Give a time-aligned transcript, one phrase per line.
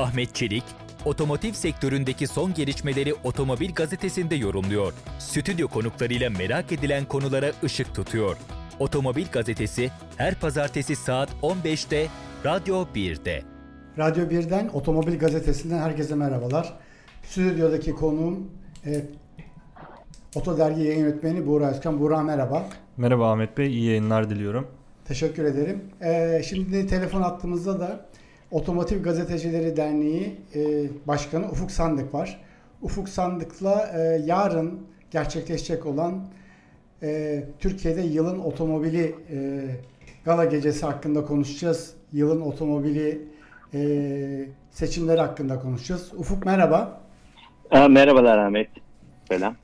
[0.00, 0.64] Ahmet Çelik,
[1.04, 4.92] otomotiv sektöründeki son gelişmeleri Otomobil Gazetesi'nde yorumluyor.
[5.18, 8.36] Stüdyo konuklarıyla merak edilen konulara ışık tutuyor.
[8.78, 12.06] Otomobil Gazetesi her pazartesi saat 15'te
[12.44, 13.42] Radyo 1'de.
[13.98, 16.72] Radyo 1'den Otomobil Gazetesi'nden herkese merhabalar.
[17.22, 18.50] Stüdyodaki konuğum
[18.86, 19.02] e,
[20.34, 22.00] Oto Dergi yayın yönetmeni Buğra Özkan.
[22.00, 22.66] Buğra merhaba.
[22.96, 24.68] Merhaba Ahmet Bey, iyi yayınlar diliyorum.
[25.04, 25.82] Teşekkür ederim.
[26.00, 28.09] E, şimdi telefon attığımızda da
[28.50, 30.60] Otomotiv Gazetecileri Derneği e,
[31.06, 32.40] Başkanı Ufuk Sandık var.
[32.82, 36.26] Ufuk Sandık'la e, yarın gerçekleşecek olan
[37.02, 39.60] e, Türkiye'de yılın otomobili e,
[40.24, 41.94] gala gecesi hakkında konuşacağız.
[42.12, 43.28] Yılın otomobili
[43.74, 43.80] e,
[44.70, 46.12] seçimleri hakkında konuşacağız.
[46.16, 47.00] Ufuk merhaba.
[47.70, 48.68] Aa, merhabalar Ahmet.
[49.28, 49.56] Selam.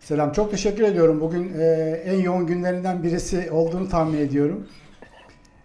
[0.00, 0.32] Selam.
[0.32, 1.20] Çok teşekkür ediyorum.
[1.20, 1.64] Bugün e,
[2.04, 4.66] en yoğun günlerinden birisi olduğunu tahmin ediyorum.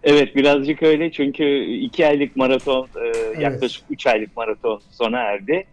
[0.09, 3.39] Evet birazcık öyle çünkü iki aylık maraton e, evet.
[3.39, 5.65] yaklaşık üç aylık maraton sona erdi.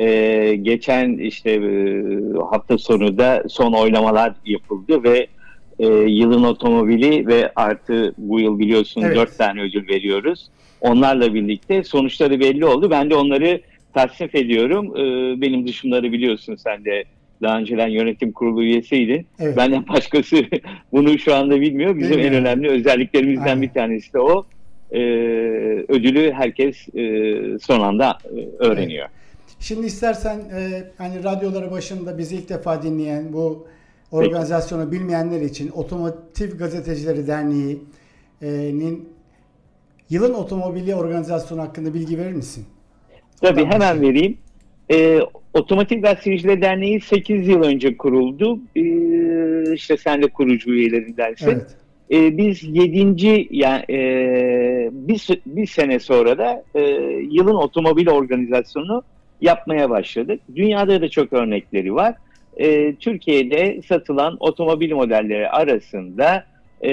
[0.00, 2.04] E, geçen işte e,
[2.50, 5.26] hafta sonu da son oynamalar yapıldı ve
[5.78, 9.16] e, yılın otomobili ve artı bu yıl biliyorsun evet.
[9.16, 10.50] dört tane ödül veriyoruz.
[10.80, 12.90] Onlarla birlikte sonuçları belli oldu.
[12.90, 13.60] Ben de onları
[13.94, 14.96] tasnif ediyorum.
[14.96, 17.04] E, benim dışımları biliyorsun sen de
[17.42, 19.26] daha önceden yönetim kurulu üyesiydin.
[19.38, 19.56] Evet.
[19.56, 20.36] Benden başkası
[20.92, 21.96] bunu şu anda bilmiyor.
[21.96, 22.36] Bizim Bilmiyorum.
[22.36, 23.62] en önemli özelliklerimizden Aynen.
[23.62, 24.46] bir tanesi de o.
[24.92, 24.98] Ee,
[25.88, 29.08] ödülü herkes e, son anda e, öğreniyor.
[29.08, 29.56] Evet.
[29.60, 33.66] Şimdi istersen e, hani radyoları başında bizi ilk defa dinleyen bu
[34.10, 35.00] organizasyonu Peki.
[35.00, 39.08] bilmeyenler için Otomotiv Gazetecileri Derneği'nin
[40.10, 42.64] yılın otomobili organizasyonu hakkında bilgi verir misin?
[43.40, 44.38] Tabii hemen vereyim.
[44.92, 45.20] E,
[45.54, 48.60] Otomotiv Gazeteciler Derneği 8 yıl önce kuruldu.
[48.76, 48.82] E,
[49.74, 51.50] işte sen de kurucu üyelerindensin.
[51.50, 51.76] Evet.
[52.10, 53.48] E, biz 7.
[53.50, 56.80] yani e, bir, bir sene sonra da e,
[57.30, 59.02] yılın otomobil organizasyonu
[59.40, 60.40] yapmaya başladık.
[60.56, 62.14] Dünyada da çok örnekleri var.
[62.56, 66.44] E, Türkiye'de satılan otomobil modelleri arasında
[66.84, 66.90] e,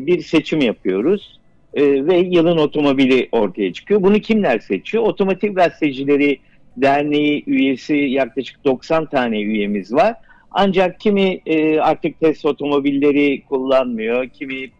[0.00, 1.40] bir seçim yapıyoruz
[1.74, 4.02] e, ve yılın otomobili ortaya çıkıyor.
[4.02, 5.04] Bunu kimler seçiyor?
[5.04, 6.38] Otomotiv gazetecileri
[6.82, 10.14] Derneği üyesi yaklaşık 90 tane üyemiz var.
[10.50, 14.70] Ancak kimi e, artık test otomobilleri kullanmıyor, kimi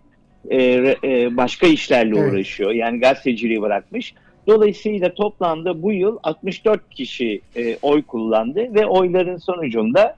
[0.50, 0.62] e,
[1.04, 2.32] e, başka işlerle evet.
[2.32, 2.70] uğraşıyor.
[2.70, 4.14] Yani gazeteciliği bırakmış.
[4.46, 10.16] Dolayısıyla toplamda bu yıl 64 kişi e, oy kullandı ve oyların sonucunda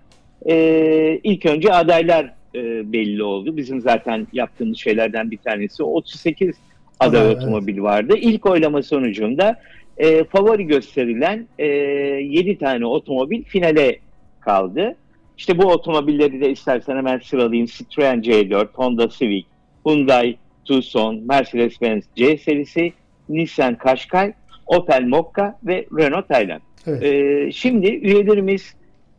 [0.48, 3.56] e, ilk önce adaylar e, belli oldu.
[3.56, 6.56] Bizim zaten yaptığımız şeylerden bir tanesi 38
[7.00, 8.14] aday evet, otomobil vardı.
[8.16, 9.56] İlk oylama sonucunda
[10.00, 13.98] e, favori gösterilen e, 7 tane otomobil finale
[14.40, 14.96] kaldı.
[15.38, 17.66] İşte bu otomobilleri de istersen hemen sıralayayım.
[17.66, 19.44] Citroen C4, Honda Civic,
[19.86, 22.92] Hyundai Tucson, Mercedes-Benz C serisi,
[23.28, 24.34] Nissan Qashqai,
[24.66, 26.60] Opel Mokka ve Renault Tayland.
[26.86, 27.02] Evet.
[27.02, 28.74] E, şimdi üyelerimiz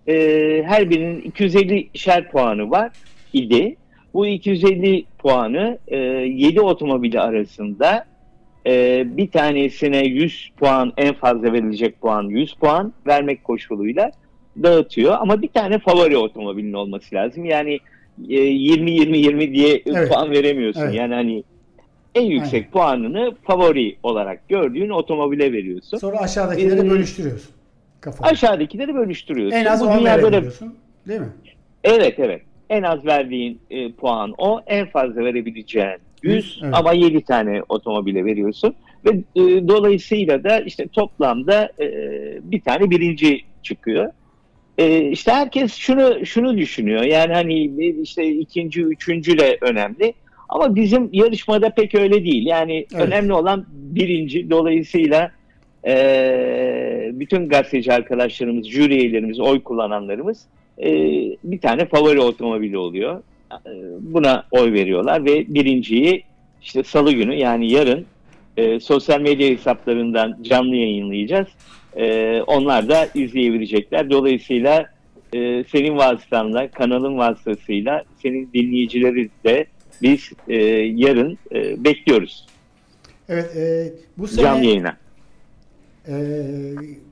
[0.08, 0.14] e,
[0.66, 2.92] her birinin 250 şer puanı var
[3.34, 3.76] idi.
[4.14, 8.11] Bu 250 puanı e, 7 otomobili arasında
[8.66, 14.12] e, bir tanesine 100 puan en fazla verilecek puan 100 puan vermek koşuluyla
[14.64, 15.16] dağıtıyor.
[15.20, 17.46] Ama bir tane favori otomobilin olması lazım.
[17.46, 17.80] Yani
[18.28, 20.10] 20-20-20 e, diye evet.
[20.10, 20.82] puan veremiyorsun.
[20.82, 20.94] Evet.
[20.94, 21.44] Yani hani
[22.16, 22.72] en yüksek Aynen.
[22.72, 25.98] puanını favori olarak gördüğün otomobile veriyorsun.
[25.98, 27.52] Sonra aşağıdakileri ee, bölüştürüyorsun.
[28.02, 28.30] Kafada.
[28.30, 29.58] Aşağıdakileri bölüştürüyorsun.
[29.58, 30.76] En az 10 veriyorsun.
[31.08, 31.30] Değil mi?
[31.84, 32.42] Evet evet.
[32.70, 34.62] En az verdiğin e, puan o.
[34.68, 36.74] En fazla verebileceğin 100 evet.
[36.78, 38.76] ama 7 tane otomobile veriyorsun.
[39.06, 41.88] Ve e, dolayısıyla da işte toplamda e,
[42.44, 44.12] bir tane birinci çıkıyor.
[44.78, 47.04] E, işte herkes şunu şunu düşünüyor.
[47.04, 47.64] Yani hani
[48.02, 50.14] işte ikinci, üçüncü de önemli.
[50.50, 52.46] Ama bizim yarışmada pek öyle değil.
[52.46, 53.08] Yani evet.
[53.08, 54.50] önemli olan birinci.
[54.50, 55.32] Dolayısıyla
[55.88, 60.46] e, bütün gazeteci arkadaşlarımız, jüri üyelerimiz, oy kullananlarımız
[60.84, 60.92] e,
[61.44, 63.24] bir tane favori otomobili oluyor.
[63.66, 66.24] E, buna oy veriyorlar ve birinciyi
[66.62, 68.06] işte salı günü yani yarın
[68.58, 71.48] e, sosyal medya hesaplarından canlı yayınlayacağız.
[71.96, 74.10] E, onlar da izleyebilecekler.
[74.10, 74.90] Dolayısıyla
[75.34, 79.66] e, senin vasıtanla, kanalın vasıtasıyla senin dinleyicileri de
[80.02, 80.56] biz e,
[80.96, 82.46] yarın e, bekliyoruz.
[83.30, 84.98] Evet, e, bu sene canlı yayına.
[86.08, 86.16] E,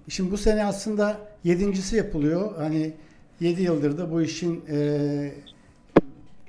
[0.09, 2.51] şimdi bu sene aslında yedincisi yapılıyor.
[2.57, 2.91] Hani
[3.39, 4.77] yedi yıldır da bu işin e,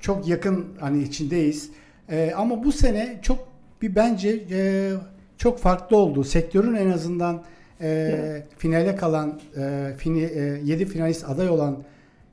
[0.01, 1.71] çok yakın hani içindeyiz.
[2.09, 3.47] E, ama bu sene çok
[3.81, 4.91] bir bence e,
[5.37, 6.23] çok farklı oldu.
[6.23, 7.43] Sektörün en azından
[7.81, 11.83] e, finale kalan e, fini, e, 7 finalist aday olan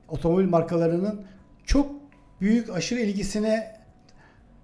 [0.09, 1.21] otomobil markalarının
[1.65, 1.91] çok
[2.41, 3.75] büyük aşırı ilgisine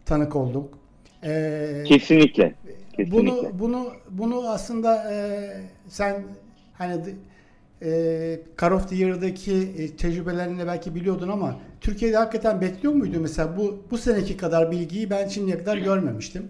[0.06, 0.80] tanık olduk.
[1.24, 2.54] E, kesinlikle.
[2.94, 3.12] kesinlikle.
[3.12, 5.18] Bunu bunu bunu aslında e,
[5.88, 6.24] sen
[6.74, 7.02] hani
[7.82, 13.58] e, Car of the Year'daki e, tecrübelerinle belki biliyordun ama Türkiye'de hakikaten bekliyor muydu mesela
[13.58, 16.50] bu bu seneki kadar bilgiyi ben şimdiye kadar görmemiştim.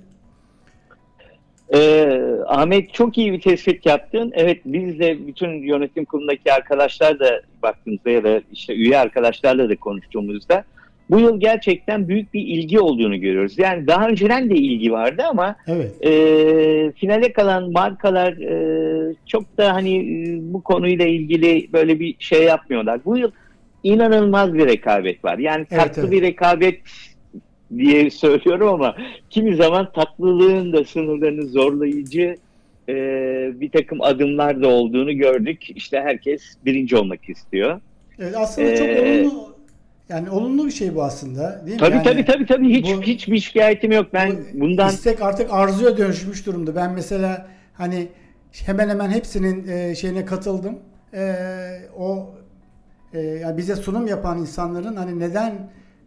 [1.73, 4.31] Ee, Ahmet çok iyi bir tespit yaptın.
[4.35, 9.75] Evet biz de bütün yönetim kurulundaki arkadaşlar da baktığımızda ya da işte üye arkadaşlarla da
[9.75, 10.63] konuştuğumuzda
[11.09, 13.59] bu yıl gerçekten büyük bir ilgi olduğunu görüyoruz.
[13.59, 16.05] Yani daha önceden de ilgi vardı ama evet.
[16.05, 22.43] e, finale kalan markalar e, çok da hani e, bu konuyla ilgili böyle bir şey
[22.43, 22.99] yapmıyorlar.
[23.05, 23.31] Bu yıl
[23.83, 25.37] inanılmaz bir rekabet var.
[25.37, 26.11] Yani Evet, tatlı evet.
[26.11, 26.79] bir rekabet
[27.77, 28.95] diye söylüyorum ama
[29.29, 32.35] kimi zaman tatlılığın da sınırlarını zorlayıcı
[32.89, 32.93] e,
[33.53, 35.69] bir takım adımlar da olduğunu gördük.
[35.75, 37.81] İşte herkes birinci olmak istiyor.
[38.19, 39.54] Evet, aslında çok Ee, olumlu
[40.09, 41.79] yani olumlu bir şey bu aslında değil mi?
[41.79, 44.07] Tabii Yani tabii tabii tabii hiç bu- hiçbir şikayetim yok.
[44.13, 46.75] Ben bu bundan istek artık arzuya dönüşmüş durumda.
[46.75, 48.07] Ben mesela hani
[48.65, 50.79] hemen hemen hepsinin e, şeyine katıldım.
[51.13, 51.33] E,
[51.97, 52.29] o
[53.13, 55.53] e, yani bize sunum yapan insanların hani neden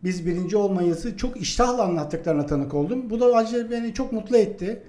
[0.05, 3.11] biz birinci olmayızı çok iştahla anlattıklarına tanık oldum.
[3.11, 4.83] Bu da acı beni çok mutlu etti.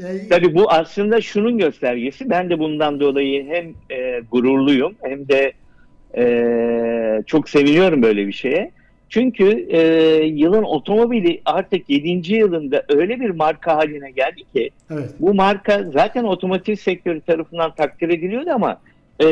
[0.00, 2.30] E, Tabii bu aslında şunun göstergesi.
[2.30, 3.66] Ben de bundan dolayı hem
[3.98, 5.52] e, gururluyum hem de
[6.16, 8.70] e, çok seviniyorum böyle bir şeye.
[9.08, 9.80] Çünkü e,
[10.24, 12.34] yılın otomobili artık 7.
[12.34, 15.10] yılında öyle bir marka haline geldi ki evet.
[15.20, 18.80] bu marka zaten otomotiv sektörü tarafından takdir ediliyordu ama
[19.20, 19.26] e,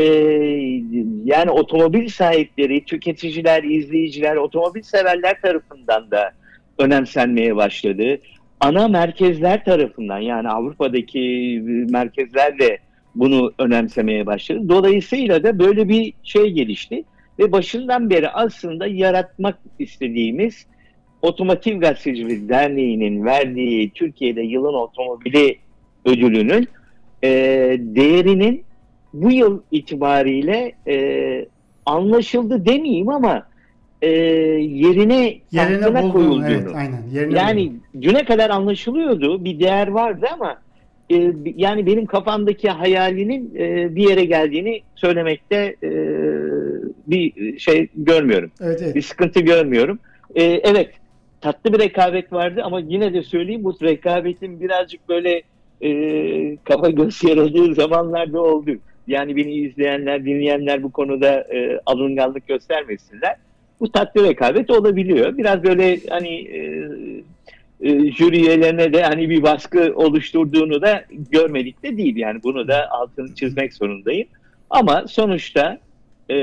[1.25, 6.33] yani otomobil sahipleri, tüketiciler, izleyiciler, otomobil severler tarafından da
[6.79, 8.19] önemsenmeye başladı.
[8.61, 12.79] Ana merkezler tarafından yani Avrupa'daki merkezler de
[13.15, 14.69] bunu önemsemeye başladı.
[14.69, 17.05] Dolayısıyla da böyle bir şey gelişti
[17.39, 20.67] ve başından beri aslında yaratmak istediğimiz
[21.23, 25.59] Otomotiv Gazetecilik Derneği'nin verdiği Türkiye'de yılın otomobili
[26.05, 26.69] ödülünün
[27.25, 27.29] e,
[27.79, 28.65] değerinin
[29.13, 31.47] bu yıl itibariyle e,
[31.87, 33.47] anlaşıldı demeyeyim ama
[34.03, 36.13] e, yerine, Yerine buldum.
[36.13, 36.47] koyulduğunu.
[36.47, 37.03] Evet, aynen.
[37.13, 38.03] Yerine Yani buldum.
[38.03, 40.62] düne kadar anlaşılıyordu, bir değer vardı ama
[41.13, 45.91] e, yani benim kafamdaki hayalinin e, bir yere geldiğini söylemekte e,
[47.07, 48.51] bir şey görmüyorum.
[48.61, 48.95] Evet, evet.
[48.95, 49.99] Bir sıkıntı görmüyorum.
[50.35, 50.91] E, evet,
[51.41, 55.43] tatlı bir rekabet vardı ama yine de söyleyeyim bu rekabetin birazcık böyle
[55.83, 58.71] e, kafa göz yaradığı zamanlarda oldu.
[59.07, 63.37] Yani beni izleyenler, dinleyenler bu konuda e, alınganlık göstermesinler.
[63.81, 65.39] Bu tatlı rekabet olabiliyor.
[65.39, 66.91] Biraz böyle hani e,
[67.83, 72.17] e, jüri üyelerine de hani bir baskı oluşturduğunu da görmedik de değil.
[72.17, 74.29] Yani bunu da altını çizmek zorundayım.
[74.71, 75.79] Ama sonuçta
[76.29, 76.35] e,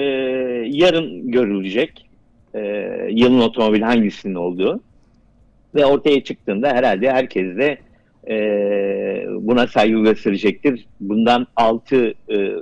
[0.65, 2.09] yarın görülecek
[2.53, 2.61] e,
[3.09, 4.79] yılın otomobil hangisinin olduğu
[5.75, 7.77] ve ortaya çıktığında herhalde herkes de
[8.27, 8.35] e,
[9.29, 10.85] buna saygı gösterecektir.
[10.99, 12.13] Bundan 6 e,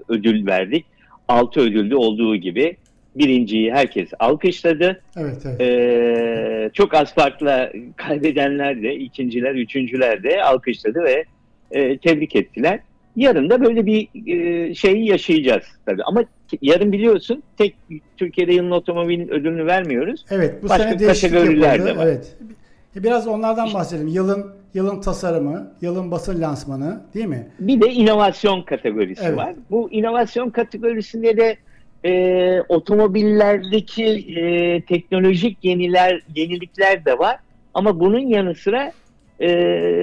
[0.08, 0.86] ödül verdik.
[1.28, 2.78] 6 ödülde olduğu gibi
[3.18, 5.02] birinciyi herkes alkışladı.
[5.18, 5.62] Evet, evet.
[5.62, 11.26] Ee, çok az farkla kaybedenler de, ikinciler, üçüncüler de alkışladı ve
[11.72, 12.80] e, tebrik ettiler.
[13.16, 16.04] Yarın da böyle bir e, şeyi yaşayacağız tabii.
[16.04, 16.24] Ama
[16.62, 17.76] yarın biliyorsun tek
[18.18, 20.26] Türkiye'de yılın otomobilin ödülünü vermiyoruz.
[20.32, 21.86] Evet, bu Başka sene değişiklik yapıldı.
[21.86, 22.06] de var.
[22.06, 22.38] Evet.
[22.96, 24.08] Biraz onlardan bahsedelim.
[24.08, 27.48] Yılın yılın tasarımı, yılın basın lansmanı, değil mi?
[27.60, 29.38] Bir de inovasyon kategorisi Evet.
[29.38, 29.54] var.
[29.72, 31.58] Bu inovasyon kategorisinde de
[32.06, 37.38] e, otomobillerdeki e, teknolojik yeniler yenilikler de var.
[37.74, 38.92] Ama bunun yanı sıra
[39.42, 39.48] e,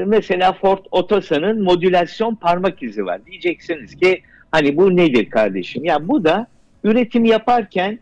[0.07, 3.27] mesela Ford Otosan'ın modülasyon parmak izi var.
[3.27, 4.21] Diyeceksiniz ki
[4.51, 5.85] hani bu nedir kardeşim?
[5.85, 6.47] Ya bu da
[6.85, 7.99] üretim yaparken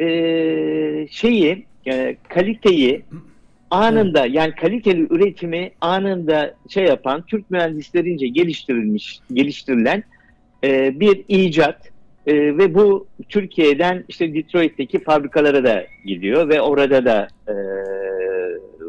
[0.00, 0.06] e,
[1.10, 3.02] şeyi e, kaliteyi
[3.70, 10.04] anında yani kaliteli üretimi anında şey yapan Türk mühendislerince geliştirilmiş geliştirilen
[10.64, 11.90] e, bir icat
[12.28, 17.54] E, ve bu Türkiye'den işte Detroit'teki fabrikalara da gidiyor ve orada da e,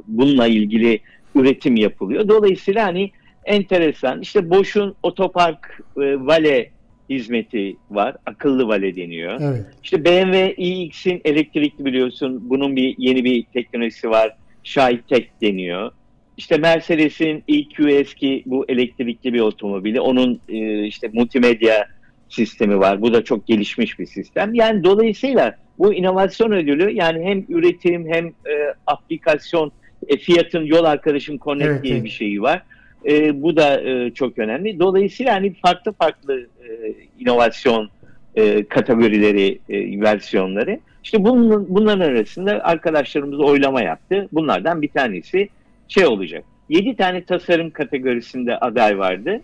[0.07, 0.99] bununla ilgili
[1.35, 2.27] üretim yapılıyor.
[2.27, 3.11] Dolayısıyla hani
[3.45, 6.69] enteresan işte Bosch'un otopark e, vale
[7.09, 8.15] hizmeti var.
[8.25, 9.39] Akıllı vale deniyor.
[9.41, 9.65] Evet.
[9.83, 12.49] İşte BMW iX'in elektrikli biliyorsun.
[12.49, 14.35] Bunun bir yeni bir teknolojisi var.
[14.63, 15.91] Shytech deniyor.
[16.37, 20.01] İşte Mercedes'in EQS ki bu elektrikli bir otomobili.
[20.01, 21.87] Onun e, işte multimedya
[22.29, 23.01] sistemi var.
[23.01, 24.53] Bu da çok gelişmiş bir sistem.
[24.53, 29.71] Yani dolayısıyla bu inovasyon ödülü yani hem üretim hem e, aplikasyon
[30.07, 32.03] e, Fiat'ın yol arkadaşım Connect Evet, diye evet.
[32.03, 32.63] bir şeyi var.
[33.05, 34.79] E, bu da e, çok önemli.
[34.79, 37.89] Dolayısıyla hani farklı farklı e, inovasyon
[38.35, 40.79] e, kategorileri, e, versiyonları.
[41.03, 44.27] İşte bunun, bunların arasında arkadaşlarımız oylama yaptı.
[44.31, 45.49] Bunlardan bir tanesi
[45.87, 46.43] şey olacak.
[46.69, 49.41] 7 tane tasarım kategorisinde aday vardı.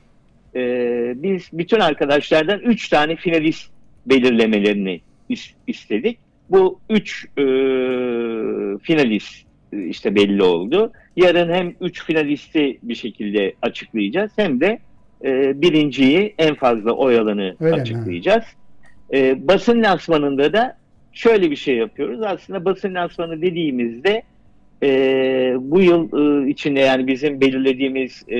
[0.55, 3.69] Ee, biz bütün arkadaşlardan 3 tane finalist
[4.05, 5.01] belirlemelerini
[5.67, 6.17] istedik.
[6.50, 7.43] Bu 3 e,
[8.83, 10.91] finalist işte belli oldu.
[11.15, 14.79] Yarın hem 3 finalisti bir şekilde açıklayacağız hem de
[15.24, 18.43] e, birinciyi en fazla oy alanı Öyle açıklayacağız.
[19.13, 20.77] E, basın lansmanında da
[21.13, 22.21] şöyle bir şey yapıyoruz.
[22.21, 24.24] Aslında basın lansmanı dediğimizde
[24.83, 24.89] e,
[25.59, 26.09] bu yıl
[26.45, 28.39] e, içinde yani bizim belirlediğimiz e,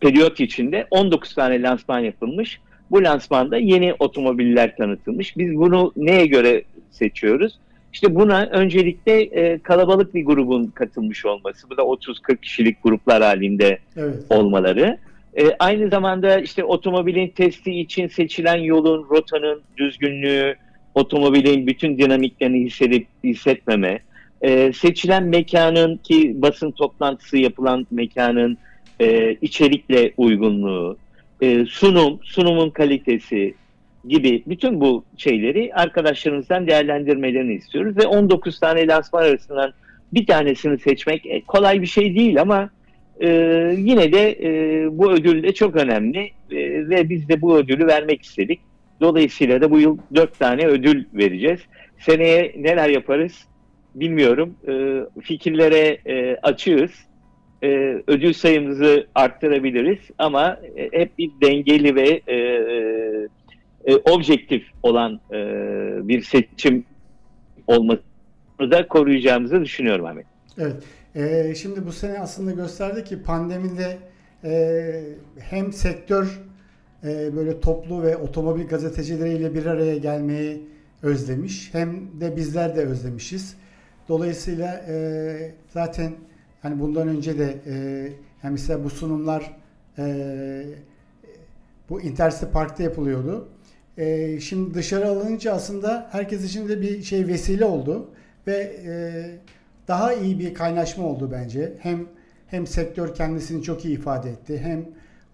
[0.00, 2.60] periyot içinde 19 tane lansman yapılmış.
[2.90, 5.36] Bu lansmanda yeni otomobiller tanıtılmış.
[5.36, 7.58] Biz bunu neye göre seçiyoruz?
[7.92, 13.78] İşte buna öncelikle e, kalabalık bir grubun katılmış olması, bu da 30-40 kişilik gruplar halinde
[13.96, 14.14] evet.
[14.30, 14.98] olmaları.
[15.38, 20.56] E, aynı zamanda işte otomobilin testi için seçilen yolun, rotanın düzgünlüğü,
[20.94, 23.98] otomobilin bütün dinamiklerini hissedip hissetmeme,
[24.42, 28.58] e, seçilen mekanın ki basın toplantısı yapılan mekanın
[29.00, 30.96] e, içerikle uygunluğu,
[31.40, 33.54] e, sunum, sunumun kalitesi,
[34.08, 39.72] gibi bütün bu şeyleri arkadaşlarımızdan değerlendirmelerini istiyoruz ve 19 tane lansman arasından
[40.12, 42.70] bir tanesini seçmek e, kolay bir şey değil ama
[43.20, 43.28] e,
[43.78, 48.22] yine de e, bu ödül de çok önemli e, ve biz de bu ödülü vermek
[48.22, 48.60] istedik.
[49.00, 51.60] Dolayısıyla da bu yıl dört tane ödül vereceğiz.
[51.98, 53.44] Seneye neler yaparız
[53.94, 54.54] bilmiyorum.
[54.68, 54.72] E,
[55.20, 56.90] fikirlere e, açığız.
[57.62, 62.36] E, ödül sayımızı arttırabiliriz ama e, hep bir dengeli ve e,
[63.84, 65.38] e, objektif olan e,
[66.08, 66.84] bir seçim
[67.66, 68.00] olmasını
[68.58, 70.26] da koruyacağımızı düşünüyorum Ahmet.
[70.58, 70.82] Evet.
[71.14, 73.98] E, şimdi bu sene aslında gösterdi ki pandemide
[74.44, 75.02] e,
[75.38, 76.40] hem sektör
[77.04, 80.62] e, böyle toplu ve otomobil gazetecileriyle bir araya gelmeyi
[81.02, 83.56] özlemiş hem de bizler de özlemişiz.
[84.08, 86.12] Dolayısıyla e, zaten
[86.66, 87.74] hani bundan önce de e,
[88.42, 89.56] yani mesela bu sunumlar
[89.98, 90.64] e,
[91.90, 93.48] bu Intercity Park'ta yapılıyordu.
[93.98, 98.10] E, şimdi dışarı alınınca aslında herkes için de bir şey vesile oldu
[98.46, 98.92] ve e,
[99.88, 101.72] daha iyi bir kaynaşma oldu bence.
[101.80, 102.06] Hem
[102.46, 104.84] hem sektör kendisini çok iyi ifade etti hem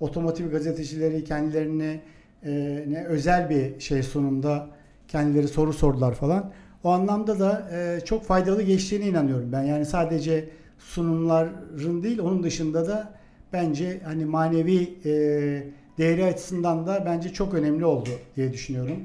[0.01, 2.01] otomotiv gazetecileri kendilerine
[2.45, 4.67] e, ne özel bir şey sunumda
[5.09, 6.53] kendileri soru sordular falan.
[6.85, 9.63] O anlamda da e, çok faydalı geçtiğine inanıyorum ben.
[9.63, 10.49] Yani sadece
[10.85, 13.15] sunumların değil onun dışında da
[13.53, 15.13] bence hani manevi e,
[15.99, 18.97] değeri açısından da bence çok önemli oldu diye düşünüyorum.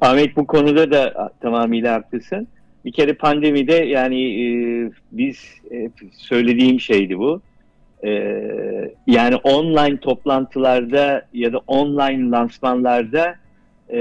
[0.00, 2.48] Ahmet bu konuda da tamamıyla haklısın.
[2.84, 4.46] Bir kere pandemide yani e,
[5.12, 5.36] biz
[5.72, 7.40] e, söylediğim şeydi bu.
[8.04, 8.10] E,
[9.06, 13.34] yani online toplantılarda ya da online lansmanlarda
[13.90, 14.00] e,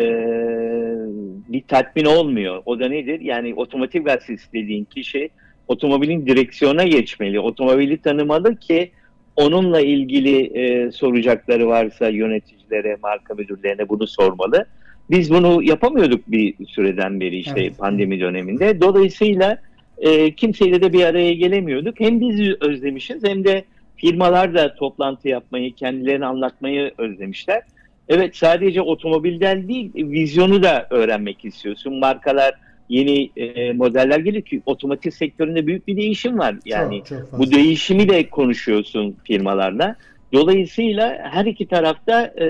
[1.50, 2.62] bir tatmin olmuyor.
[2.65, 3.20] O da nedir?
[3.20, 5.30] Yani otomotiv gazetesi dediğin kişi
[5.72, 8.92] otomobilin direksiyona geçmeli, otomobili tanımalı ki
[9.36, 14.66] onunla ilgili e, soracakları varsa yöneticilere, marka müdürlerine bunu sormalı.
[15.10, 17.78] Biz bunu yapamıyorduk bir süreden beri işte evet.
[17.78, 18.82] pandemi döneminde.
[18.82, 19.58] Dolayısıyla
[19.98, 22.00] e, kimseyle de bir araya gelemiyorduk.
[22.00, 23.63] Hem biz özlemişiz hem de
[23.96, 27.62] firmalar da toplantı yapmayı, kendilerini anlatmayı özlemişler.
[28.10, 32.00] Evet sadece otomobilden değil, vizyonu da öğrenmek istiyorsun.
[32.00, 32.56] Markalar
[32.91, 36.55] yeni e, modeller geliyor ki otomotiv sektöründe büyük bir değişim var.
[36.65, 39.95] Yani çok, çok bu değişimi de konuşuyorsun firmalarla.
[40.33, 42.45] Dolayısıyla her iki tarafta e,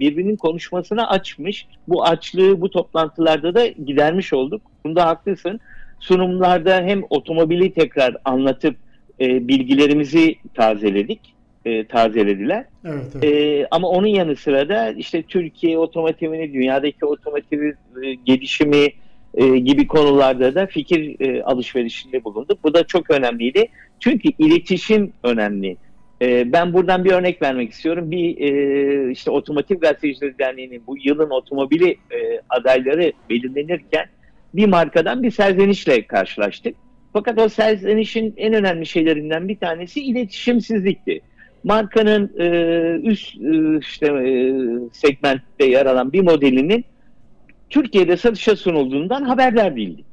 [0.00, 1.66] birbirinin konuşmasına açmış.
[1.88, 4.62] Bu açlığı bu toplantılarda da gidermiş olduk.
[4.84, 5.60] Bunda haklısın.
[6.00, 8.76] Sunumlarda hem otomobili tekrar anlatıp
[9.20, 11.20] e, bilgilerimizi tazeledik.
[11.64, 12.64] E, tazelediler.
[12.84, 13.24] Evet, evet.
[13.24, 17.74] E, ama onun yanı sıra da işte Türkiye otomotivini, dünyadaki otomotiv e,
[18.24, 18.88] gelişimi,
[19.36, 22.58] e, gibi konularda da fikir e, alışverişinde bulunduk.
[22.64, 23.68] Bu da çok önemliydi.
[24.00, 25.76] Çünkü iletişim önemli.
[26.22, 28.10] E, ben buradan bir örnek vermek istiyorum.
[28.10, 34.06] Bir e, işte Otomotiv Gazetecileri Derneği'nin bu yılın otomobili e, adayları belirlenirken
[34.54, 36.76] bir markadan bir serzenişle karşılaştık.
[37.12, 41.20] Fakat o serzenişin en önemli şeylerinden bir tanesi iletişimsizlikti.
[41.64, 44.52] Markanın e, üst e, işte e,
[44.92, 46.84] segmentte yer alan bir modelinin
[47.70, 50.06] Türkiye'de satışa sunulduğundan haberdar değildik.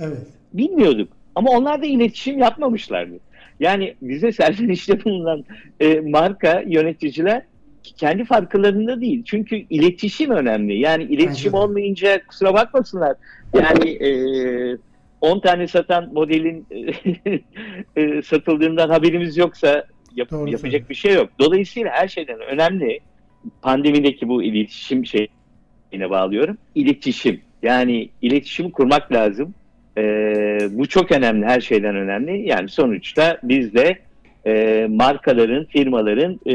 [0.00, 0.26] Evet.
[0.52, 1.12] Bilmiyorduk.
[1.34, 3.14] Ama onlar da iletişim yapmamışlardı.
[3.60, 5.44] Yani bize serzenişte bulunan
[5.80, 7.42] e, marka yöneticiler
[7.96, 9.22] kendi farklarında değil.
[9.26, 10.78] Çünkü iletişim önemli.
[10.78, 11.66] Yani iletişim Aynen.
[11.66, 13.16] olmayınca kusura bakmasınlar.
[13.54, 14.10] Yani e,
[15.20, 16.66] 10 tane satan modelin
[17.96, 19.68] e, satıldığından haberimiz yoksa
[20.14, 20.86] yap, yapacak söyleyeyim.
[20.90, 21.30] bir şey yok.
[21.38, 23.00] Dolayısıyla her şeyden önemli
[23.62, 25.28] pandemideki bu iletişim şey
[25.92, 26.58] yine bağlıyorum.
[26.74, 27.40] İletişim.
[27.62, 29.54] Yani iletişim kurmak lazım.
[29.98, 30.02] E,
[30.70, 32.48] bu çok önemli, her şeyden önemli.
[32.48, 33.98] Yani sonuçta biz de
[34.46, 36.54] e, markaların, firmaların e,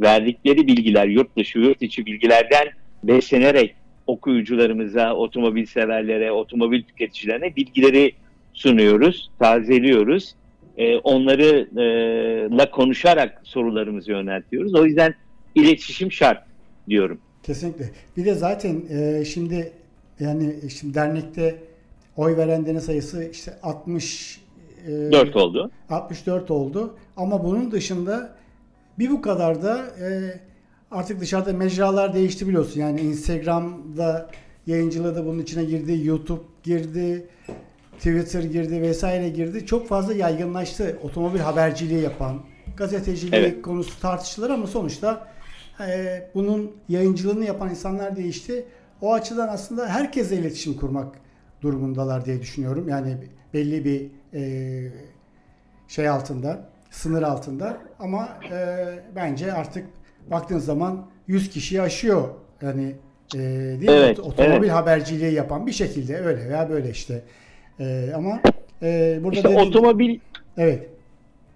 [0.00, 2.68] verdikleri bilgiler, yurt dışı, yurt içi bilgilerden
[3.04, 3.74] beslenerek
[4.06, 8.12] okuyucularımıza, otomobil severlere, otomobil tüketicilerine bilgileri
[8.52, 10.34] sunuyoruz, tazeliyoruz.
[10.76, 11.84] E, onları e,
[12.56, 14.74] la konuşarak sorularımızı yöneltiyoruz.
[14.74, 15.14] O yüzden
[15.54, 16.44] iletişim şart
[16.88, 17.20] diyorum.
[17.42, 17.90] Kesinlikle.
[18.16, 19.72] Bir de zaten e, şimdi
[20.20, 21.58] yani şimdi dernekte
[22.16, 24.40] oy verenlerin sayısı işte 60
[24.86, 25.70] e, 4 oldu.
[25.90, 26.94] 64 oldu.
[27.16, 28.36] Ama bunun dışında
[28.98, 30.40] bir bu kadar da e,
[30.90, 32.80] artık dışarıda mecralar değişti biliyorsun.
[32.80, 34.30] Yani Instagram'da
[34.66, 37.26] yayıncılığı da bunun içine girdi, YouTube girdi,
[37.96, 39.66] Twitter girdi vesaire girdi.
[39.66, 42.40] Çok fazla yaygınlaştı otomobil haberciliği yapan,
[42.76, 43.62] gazeteciliği evet.
[43.62, 45.28] konusu tartışılır ama sonuçta
[45.80, 48.64] e, bunun yayıncılığını yapan insanlar değişti.
[49.00, 51.14] O açıdan aslında herkesle iletişim kurmak
[51.62, 52.88] durumundalar diye düşünüyorum.
[52.88, 53.16] Yani
[53.54, 54.92] belli bir e,
[55.88, 59.86] şey altında, sınır altında ama e, bence artık
[60.30, 62.28] baktığın zaman 100 kişiyi aşıyor.
[62.62, 62.94] Yani
[63.34, 64.24] e, değil evet, mi?
[64.24, 64.70] Otomobil evet.
[64.70, 67.22] haberciliği yapan bir şekilde öyle veya böyle işte.
[67.80, 68.40] E, ama
[68.82, 70.18] e, burada işte dediğim, otomobil
[70.56, 70.88] evet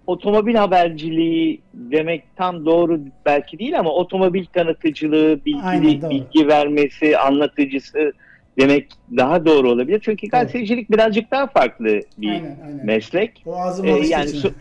[0.07, 8.13] otomobil haberciliği demek tam doğru belki değil ama otomobil tanıtıcılığı, bilgi, Aynen, bilgi vermesi, anlatıcısı
[8.59, 10.01] demek daha doğru olabilir.
[10.03, 12.85] Çünkü gazetecilik birazcık daha farklı bir aynen, aynen.
[12.85, 13.43] meslek.
[13.45, 14.53] O ee, yani so-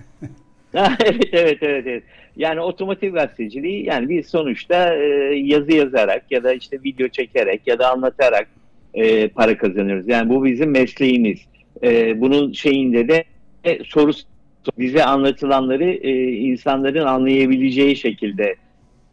[0.75, 2.03] evet, evet, evet, evet.
[2.37, 7.79] Yani otomotiv gazeteciliği yani bir sonuçta e, yazı yazarak ya da işte video çekerek ya
[7.79, 8.49] da anlatarak
[8.95, 10.09] e, para kazanıyoruz.
[10.09, 11.41] Yani bu bizim mesleğimiz.
[11.83, 13.25] E, bunun şeyinde de
[13.65, 14.13] e, soru
[14.79, 18.57] bize anlatılanları e, insanların anlayabileceği şekilde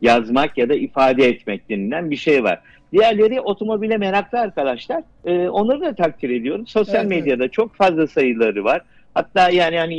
[0.01, 2.59] yazmak ya da ifade etmek denilen bir şey var.
[2.93, 5.03] Diğerleri otomobile meraklı arkadaşlar.
[5.25, 6.67] E, onları da takdir ediyorum.
[6.67, 7.53] Sosyal evet, medyada evet.
[7.53, 8.81] çok fazla sayıları var.
[9.13, 9.97] Hatta yani hani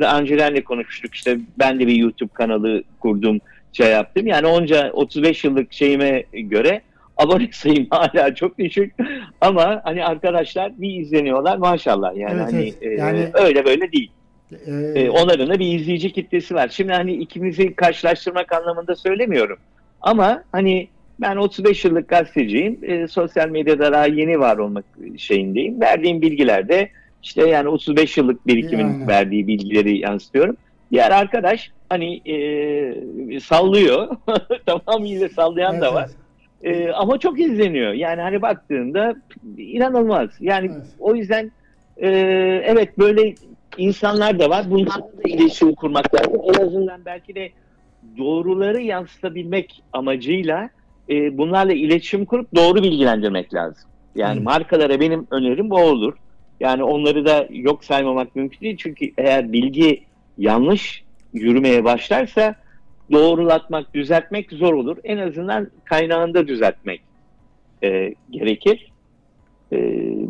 [0.00, 3.40] daha öncelerle konuşmuştuk işte ben de bir YouTube kanalı kurdum
[3.72, 4.26] şey yaptım.
[4.26, 6.82] Yani onca 35 yıllık şeyime göre
[7.16, 8.94] abone sayım hala çok düşük
[9.40, 12.98] ama hani arkadaşlar bir izleniyorlar maşallah yani evet, hani evet.
[12.98, 14.10] yani e, öyle böyle değil.
[14.66, 16.68] Ee, onların da bir izleyici kitlesi var.
[16.68, 19.58] Şimdi hani ikimizi karşılaştırmak anlamında söylemiyorum.
[20.00, 20.88] Ama hani
[21.20, 22.78] ben 35 yıllık gazeteciyim.
[22.82, 24.84] E, sosyal medyada daha yeni var olmak
[25.16, 25.80] şeyindeyim.
[25.80, 26.90] Verdiğim bilgilerde
[27.22, 29.06] işte yani 35 yıllık birikimin yani.
[29.06, 30.56] verdiği bilgileri yansıtıyorum.
[30.90, 34.16] Diğer arkadaş hani e, sallıyor.
[34.66, 36.10] Tamamıyla sallayan evet, da var.
[36.62, 37.92] E, ama çok izleniyor.
[37.92, 39.14] Yani hani baktığında
[39.58, 40.30] inanılmaz.
[40.40, 40.86] Yani evet.
[40.98, 41.52] o yüzden
[41.96, 42.08] e,
[42.64, 43.34] evet böyle
[43.78, 44.70] insanlar da var.
[44.70, 46.40] Bunlarla da iletişim kurmak lazım.
[46.44, 47.50] En azından belki de
[48.18, 50.70] doğruları yansıtabilmek amacıyla
[51.10, 53.90] e, bunlarla iletişim kurup doğru bilgilendirmek lazım.
[54.14, 54.44] Yani hmm.
[54.44, 56.14] markalara benim önerim bu olur.
[56.60, 58.76] Yani onları da yok saymamak mümkün değil.
[58.76, 60.02] Çünkü eğer bilgi
[60.38, 62.54] yanlış yürümeye başlarsa
[63.12, 64.96] doğrulatmak, düzeltmek zor olur.
[65.04, 67.00] En azından kaynağında düzeltmek
[67.82, 68.89] e, gerekir.
[69.72, 69.76] E,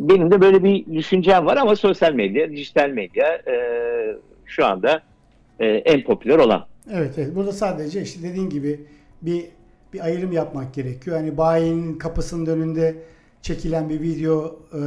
[0.09, 3.55] benim de böyle bir düşüncem var ama sosyal medya, dijital medya e,
[4.45, 5.01] şu anda
[5.59, 6.65] e, en popüler olan.
[6.93, 7.35] Evet, evet.
[7.35, 8.79] Burada sadece işte dediğin gibi
[9.21, 9.45] bir
[9.93, 11.17] bir ayrım yapmak gerekiyor.
[11.17, 12.95] Hani bayinin kapısının önünde
[13.41, 14.79] çekilen bir video e,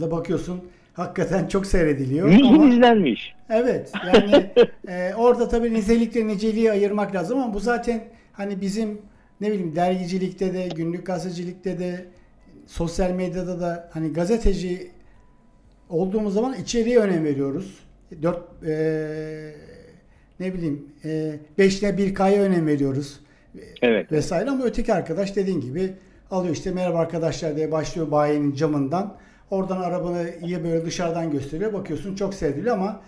[0.00, 0.60] da bakıyorsun
[0.92, 2.28] hakikaten çok seyrediliyor.
[2.28, 3.34] Ama, izlenmiş.
[3.50, 4.50] Evet yani
[4.88, 8.00] e, orada tabii nitelikle niceliği ayırmak lazım ama bu zaten
[8.32, 8.98] hani bizim
[9.40, 12.04] ne bileyim dergicilikte de günlük gazetecilikte de
[12.66, 14.90] sosyal medyada da hani gazeteci
[15.88, 17.78] olduğumuz zaman içeriğe önem veriyoruz.
[18.22, 19.52] Dört e,
[20.40, 23.20] ne bileyim e, beşte bir kaya önem veriyoruz.
[23.82, 24.12] Evet.
[24.12, 25.92] Vesaire ama öteki arkadaş dediğin gibi
[26.30, 29.16] alıyor işte merhaba arkadaşlar diye başlıyor bayinin camından.
[29.50, 31.72] Oradan arabanı iyi böyle dışarıdan gösteriyor.
[31.72, 33.00] Bakıyorsun çok sevdili ama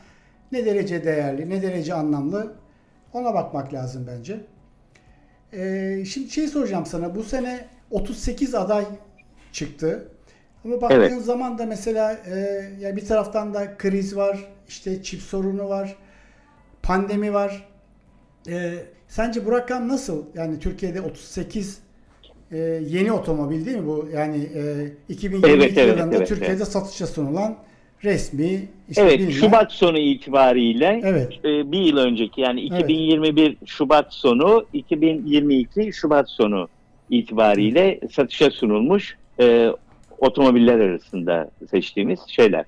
[0.53, 2.53] ne derece değerli, ne derece anlamlı
[3.13, 4.41] ona bakmak lazım bence.
[5.53, 7.15] Ee, şimdi şey soracağım sana.
[7.15, 8.85] Bu sene 38 aday
[9.59, 10.09] çıktı.
[10.65, 11.23] Ama baktığın evet.
[11.23, 15.97] zaman da mesela e, yani bir taraftan da kriz var, işte çip sorunu var,
[16.83, 17.69] pandemi var.
[18.49, 18.75] E,
[19.09, 20.25] sence bu rakam nasıl?
[20.35, 21.79] Yani Türkiye'de 38
[22.53, 24.09] e, yeni otomobil değil mi bu?
[24.13, 26.69] Yani e, 2022 evet, evet, yılında evet, Türkiye'de evet.
[26.69, 27.59] satışa sunulan
[28.05, 29.31] resmi işte Evet, bilinen...
[29.31, 31.33] Şubat sonu itibariyle evet.
[31.45, 33.57] e, bir yıl önceki yani 2021 evet.
[33.67, 36.69] Şubat sonu 2022 Şubat sonu
[37.11, 39.73] itibariyle satışa sunulmuş e,
[40.19, 42.65] otomobiller arasında seçtiğimiz şeyler.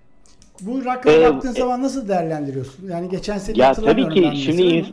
[0.60, 2.88] Bu rakama ee, baktığın zaman nasıl değerlendiriyorsun?
[2.88, 4.84] Yani geçen sene ya tabii ki şimdi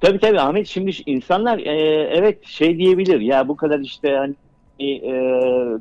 [0.00, 1.72] Tabii tabii Ahmet şimdi insanlar e,
[2.12, 4.34] evet şey diyebilir ya bu kadar işte hani
[4.80, 5.12] e,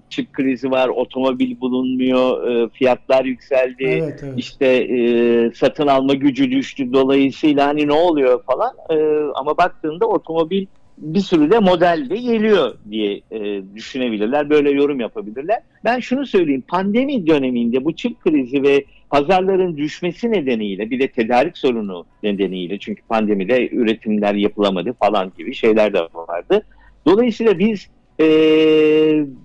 [0.10, 4.34] çip krizi var, otomobil bulunmuyor, e, fiyatlar yükseldi, evet, evet.
[4.38, 8.74] işte e, satın alma gücü düştü dolayısıyla hani ne oluyor falan.
[8.90, 8.96] E,
[9.36, 10.66] ama baktığında otomobil
[10.98, 15.60] bir sürü de model de geliyor diye e, düşünebilirler, böyle yorum yapabilirler.
[15.84, 21.58] Ben şunu söyleyeyim, pandemi döneminde bu çip krizi ve pazarların düşmesi nedeniyle bir de tedarik
[21.58, 26.66] sorunu nedeniyle çünkü pandemide üretimler yapılamadı falan gibi şeyler de vardı.
[27.06, 27.88] Dolayısıyla biz
[28.20, 28.26] e,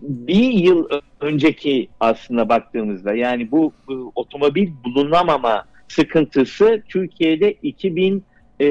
[0.02, 0.88] bir yıl
[1.20, 8.29] önceki aslında baktığımızda yani bu, bu otomobil bulunamama sıkıntısı Türkiye'de 2019
[8.60, 8.66] e,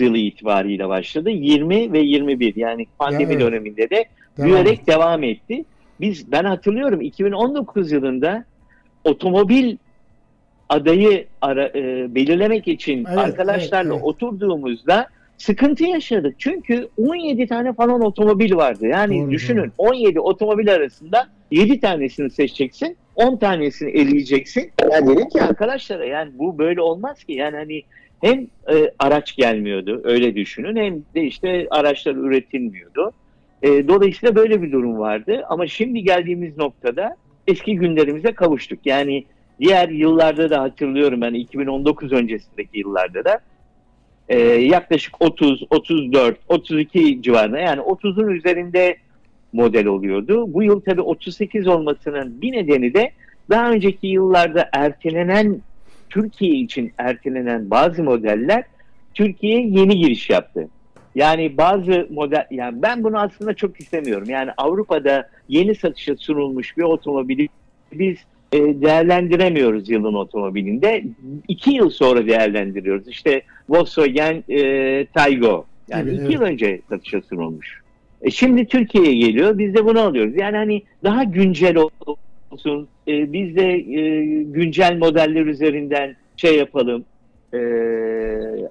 [0.00, 1.30] yılı itibariyle başladı.
[1.30, 3.40] 20 ve 21 yani pandemi evet.
[3.40, 4.04] döneminde de
[4.38, 5.64] devam büyüyerek devam etti.
[6.00, 8.44] Biz ben hatırlıyorum 2019 yılında
[9.04, 9.76] otomobil
[10.68, 14.04] adayı ara, e, belirlemek için evet, arkadaşlarla evet, evet.
[14.04, 15.06] oturduğumuzda
[15.40, 16.34] sıkıntı yaşadık.
[16.38, 18.86] Çünkü 17 tane falan otomobil vardı.
[18.86, 19.88] Yani doğru, düşünün doğru.
[19.88, 24.70] 17 otomobil arasında 7 tanesini seçeceksin, 10 tanesini eleyeceksin.
[24.92, 27.32] Yani dedim ki arkadaşlara yani bu böyle olmaz ki.
[27.32, 27.82] Yani hani
[28.20, 33.12] hem e, araç gelmiyordu öyle düşünün hem de işte araçlar üretilmiyordu.
[33.62, 35.42] E, dolayısıyla böyle bir durum vardı.
[35.48, 38.78] Ama şimdi geldiğimiz noktada eski günlerimize kavuştuk.
[38.84, 39.24] Yani
[39.60, 43.40] diğer yıllarda da hatırlıyorum ben 2019 öncesindeki yıllarda da
[44.30, 48.96] e, yaklaşık 30, 34, 32 civarında yani 30'un üzerinde
[49.52, 50.54] model oluyordu.
[50.54, 53.12] Bu yıl tabii 38 olmasının bir nedeni de
[53.50, 55.60] daha önceki yıllarda ertelenen
[56.10, 58.64] Türkiye için ertelenen bazı modeller
[59.14, 60.68] Türkiye'ye yeni giriş yaptı.
[61.14, 64.30] Yani bazı model yani ben bunu aslında çok istemiyorum.
[64.30, 67.48] Yani Avrupa'da yeni satışa sunulmuş bir otomobili
[67.92, 68.16] biz
[68.52, 71.04] e, değerlendiremiyoruz yılın otomobilinde.
[71.48, 73.08] iki yıl sonra değerlendiriyoruz.
[73.08, 75.64] İşte Volkswagen e, Taygo.
[75.88, 76.34] Yani evet, iki evet.
[76.34, 77.80] yıl önce satışa sunulmuş.
[78.22, 79.58] E şimdi Türkiye'ye geliyor.
[79.58, 80.36] Biz de bunu alıyoruz.
[80.36, 82.88] Yani hani daha güncel olsun.
[83.08, 87.04] E, biz de e, güncel modeller üzerinden şey yapalım.
[87.54, 87.58] E,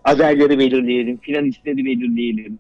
[0.03, 1.17] adayları belirleyelim.
[1.17, 2.59] Finalistleri belirleyelim.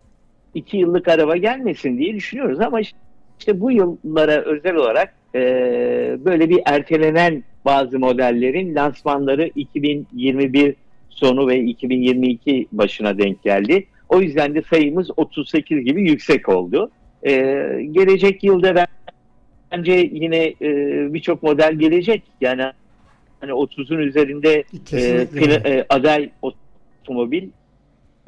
[0.53, 2.97] İki yıllık araba gelmesin diye düşünüyoruz ama işte
[3.47, 5.39] bu yıllara özel olarak e,
[6.25, 10.75] böyle bir ertelenen bazı modellerin lansmanları 2021
[11.09, 13.85] sonu ve 2022 başına denk geldi.
[14.09, 16.91] O yüzden de sayımız 38 gibi yüksek oldu.
[17.23, 17.31] E,
[17.91, 18.87] gelecek yılda
[19.71, 20.67] bence yine e,
[21.13, 22.23] birçok model gelecek.
[22.41, 22.63] Yani
[23.39, 25.27] hani 30'un üzerinde e,
[25.65, 27.49] e, aday otomobil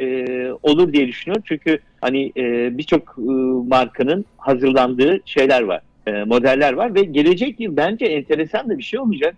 [0.02, 1.44] e, olur diye düşünüyorum.
[1.48, 3.32] Çünkü hani e, birçok e,
[3.68, 9.00] markanın hazırlandığı şeyler var e, modeller var ve gelecek yıl bence enteresan da bir şey
[9.00, 9.36] olacak.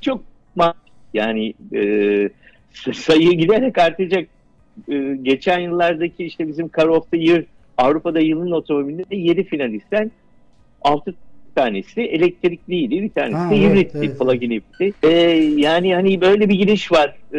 [0.00, 0.22] Çok
[1.14, 2.28] yani e,
[2.92, 4.28] sayı giderek artacak.
[4.88, 7.44] E, geçen yıllardaki işte bizim Car of the Year
[7.76, 10.10] Avrupa'da yılın otomobilinde de 7 finalistten
[10.82, 11.14] 6
[11.54, 14.18] tanesi elektrikliydi, bir tanesi ha, de hibritti, evet, evet.
[14.18, 14.92] plug-in hibritti.
[15.02, 15.10] Ee,
[15.56, 17.16] yani hani böyle bir giriş var.
[17.34, 17.38] Ee,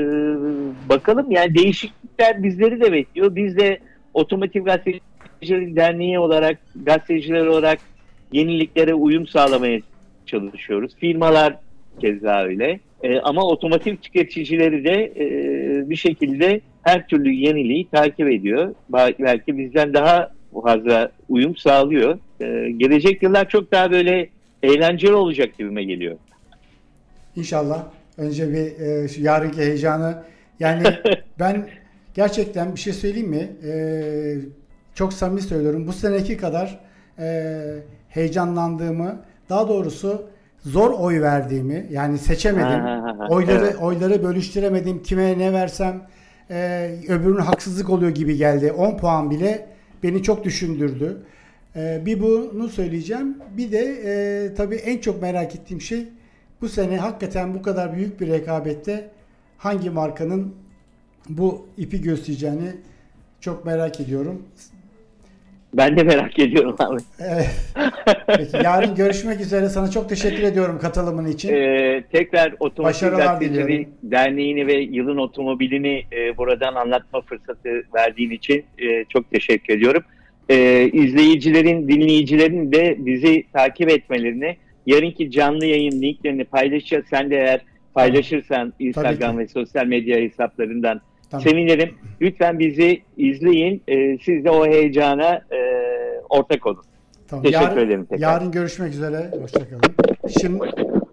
[0.89, 3.35] bakalım yani değişiklikler bizleri de bekliyor.
[3.35, 3.79] Biz de
[4.13, 7.79] Otomotiv Gazeteciler Derneği olarak, gazeteciler olarak
[8.31, 9.79] yeniliklere uyum sağlamaya
[10.25, 10.95] çalışıyoruz.
[10.95, 11.57] Firmalar
[12.01, 12.79] keza öyle.
[13.03, 18.75] E, ama otomotiv tüketicileri de e, bir şekilde her türlü yeniliği takip ediyor.
[19.19, 22.19] Belki bizden daha fazla uyum sağlıyor.
[22.41, 24.29] E, gelecek yıllar çok daha böyle
[24.63, 26.15] eğlenceli olacak gibime geliyor.
[27.35, 27.83] İnşallah.
[28.17, 30.23] Önce bir e, yarınki heyecanı
[30.59, 30.83] yani
[31.39, 31.67] ben
[32.13, 33.51] gerçekten bir şey söyleyeyim mi?
[33.67, 33.73] E,
[34.95, 35.87] çok samimi söylüyorum.
[35.87, 36.79] Bu seneki kadar
[37.19, 37.61] e,
[38.09, 40.25] heyecanlandığımı, daha doğrusu
[40.61, 42.81] zor oy verdiğimi, yani seçemedim,
[43.29, 43.75] oyları evet.
[43.81, 46.01] oyları bölüştüremedim, kime ne versem
[46.49, 48.71] e, öbürünün haksızlık oluyor gibi geldi.
[48.71, 49.67] 10 puan bile
[50.03, 51.25] beni çok düşündürdü.
[51.75, 53.37] E, bir bunu söyleyeceğim.
[53.57, 56.07] Bir de e, tabii en çok merak ettiğim şey
[56.61, 59.11] bu sene hakikaten bu kadar büyük bir rekabette
[59.57, 60.55] hangi markanın
[61.29, 62.71] bu ipi göstereceğini
[63.39, 64.43] çok merak ediyorum.
[65.77, 67.01] Ben de merak ediyorum abi.
[67.19, 67.49] Evet.
[68.27, 69.69] Peki, yarın görüşmek üzere.
[69.69, 71.53] Sana çok teşekkür ediyorum katılımın için.
[71.53, 79.05] Ee, tekrar Otomotiv Gazetecileri Derneği'ni ve yılın otomobilini e, buradan anlatma fırsatı verdiğin için e,
[79.05, 80.03] çok teşekkür ediyorum.
[80.49, 87.05] E, izleyicilerin, dinleyicilerin de bizi takip etmelerini, yarınki canlı yayın linklerini paylaşacağız.
[87.09, 87.61] Sen de eğer
[87.93, 91.43] paylaşırsan Instagram ve sosyal medya hesaplarından Tamam.
[91.43, 91.95] Sevinirim.
[92.21, 93.83] Lütfen bizi izleyin.
[93.87, 95.59] E, siz de o heyecana e,
[96.29, 96.83] ortak olun.
[97.27, 97.43] Tamam.
[97.43, 98.21] Teşekkür yarın, ederim tekrar.
[98.21, 99.31] Yarın görüşmek üzere.
[99.41, 99.81] Hoşçakalın.
[100.39, 100.59] Şimdi,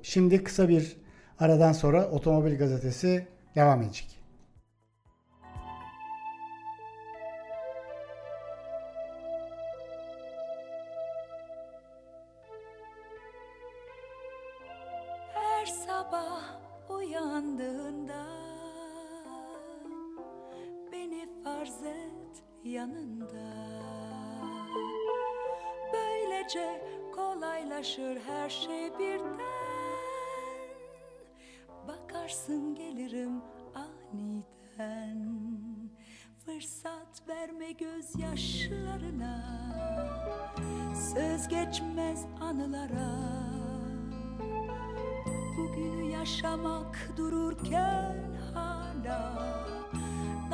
[0.02, 0.96] şimdi kısa bir
[1.38, 4.21] aradan sonra Otomobil Gazetesi devam edecek.
[22.82, 23.52] Yanında.
[25.92, 26.82] Böylece
[27.14, 29.62] kolaylaşır her şey birden.
[31.88, 33.42] Bakarsın gelirim
[33.74, 35.42] aniden.
[36.44, 39.42] Fırsat verme gözyaşlarına.
[41.14, 43.12] Söz geçmez anılara.
[45.58, 48.16] Bugünü yaşamak dururken
[48.54, 49.81] hala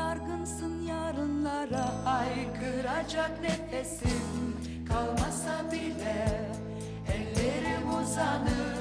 [0.08, 4.56] Dargınsın yarınlara Haykıracak nefesim
[4.88, 6.50] kalmasa bile
[7.12, 8.77] Ellerim uzanır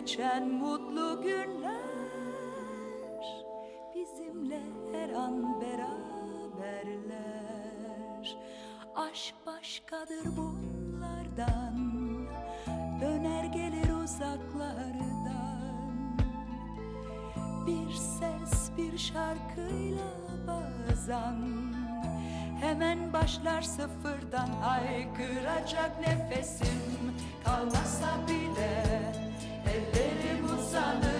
[0.00, 1.80] geçen mutlu günler
[3.94, 4.60] Bizimle
[4.92, 7.10] her an beraberler.
[8.96, 11.76] Aşk başkadır bunlardan
[13.00, 15.10] Döner gelir uzaklardan.
[17.66, 20.12] Bir ses bir şarkıyla
[20.46, 21.70] bazen
[22.60, 24.48] Hemen başlar sıfırdan.
[24.48, 29.19] Haykıracak nefesim Kalmasa bile
[29.70, 31.19] ellerim uzanır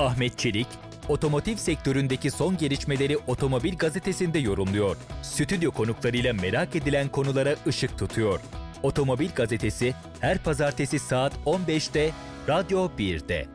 [0.00, 0.66] Ahmet Çelik,
[1.08, 4.96] otomotiv sektöründeki son gelişmeleri Otomobil Gazetesi'nde yorumluyor.
[5.22, 8.40] Stüdyo konuklarıyla merak edilen konulara ışık tutuyor.
[8.82, 12.10] Otomobil Gazetesi her pazartesi saat 15'te
[12.48, 13.46] Radyo 1'de.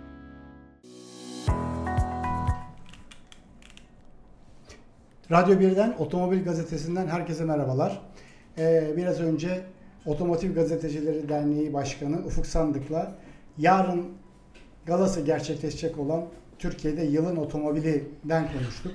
[5.32, 8.02] Radyo 1'den Otomobil Gazetesi'nden herkese merhabalar.
[8.58, 9.62] Ee, biraz önce
[10.06, 13.16] Otomotiv Gazetecileri Derneği Başkanı Ufuk Sandık'la
[13.58, 14.23] yarın
[14.86, 16.26] galası gerçekleşecek olan
[16.60, 18.92] Türkiye'de yılın otomobilinden konuştuk.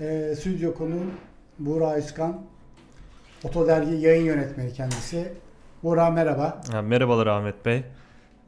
[0.00, 1.10] Ee, stüdyo konuğum
[1.58, 2.40] Buğra Özkan,
[3.44, 5.32] Otodergi yayın yönetmeni kendisi.
[5.82, 6.62] Buğra merhaba.
[6.72, 7.84] Ha, merhabalar Ahmet Bey.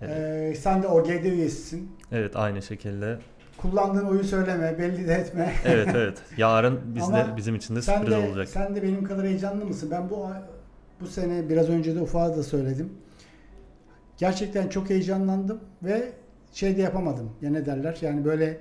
[0.02, 1.92] Ee, sen de OGD üyesisin.
[2.12, 3.18] Evet aynı şekilde.
[3.56, 5.52] Kullandığın oyu söyleme, belli de etme.
[5.64, 6.18] Evet evet.
[6.36, 8.48] Yarın biz Ama de bizim için de sürpriz de, olacak.
[8.48, 9.88] Sen de benim kadar heyecanlı mısın?
[9.90, 10.26] Ben bu
[11.00, 12.92] bu sene biraz önce de Ufuk'a da söyledim.
[14.18, 16.12] Gerçekten çok heyecanlandım ve
[16.52, 17.30] şey de yapamadım.
[17.42, 17.98] Ya ne derler?
[18.00, 18.60] Yani böyle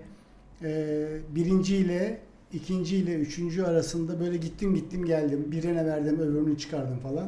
[0.63, 2.19] e, birinci ile
[2.53, 5.45] ikinci ile üçüncü arasında böyle gittim gittim geldim.
[5.51, 7.27] Birine verdim öbürünü çıkardım falan.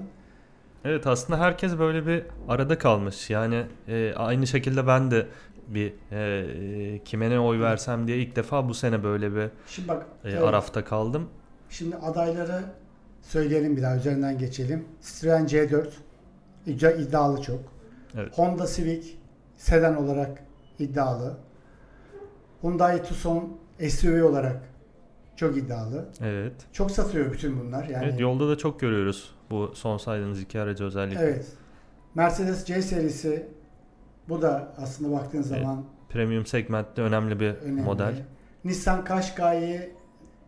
[0.85, 3.29] Evet aslında herkes böyle bir arada kalmış.
[3.29, 5.27] Yani e, aynı şekilde ben de
[5.67, 10.05] bir e, kime ne oy versem diye ilk defa bu sene böyle bir Şimdi bak
[10.25, 11.29] e, evet, arafta kaldım.
[11.69, 12.61] şimdi adayları
[13.21, 14.85] söyleyelim bir daha üzerinden geçelim.
[15.01, 15.87] Citroen C4
[16.67, 17.59] iddia- iddialı çok.
[18.17, 18.37] Evet.
[18.37, 19.03] Honda Civic
[19.57, 20.43] sedan olarak
[20.79, 21.37] iddialı.
[22.61, 23.57] Hyundai Tucson
[23.89, 24.61] SUV olarak
[25.35, 26.09] çok iddialı.
[26.21, 26.53] Evet.
[26.73, 27.83] Çok satıyor bütün bunlar.
[27.87, 31.21] Yani Evet yolda da çok görüyoruz bu son saydığınız iki aracı özellikle.
[31.21, 31.45] Evet.
[32.15, 33.47] Mercedes C serisi
[34.29, 35.47] bu da aslında baktığın Evet.
[35.47, 37.81] zaman Premium segmentte önemli bir önemli.
[37.81, 38.13] model.
[38.65, 39.89] Nissan Qashqai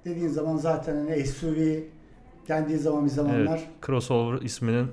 [0.05, 1.79] dediğin zaman zaten hani SUV
[2.47, 3.67] geldiği zaman bir zamanlar Evet.
[3.85, 4.87] Crossover isminin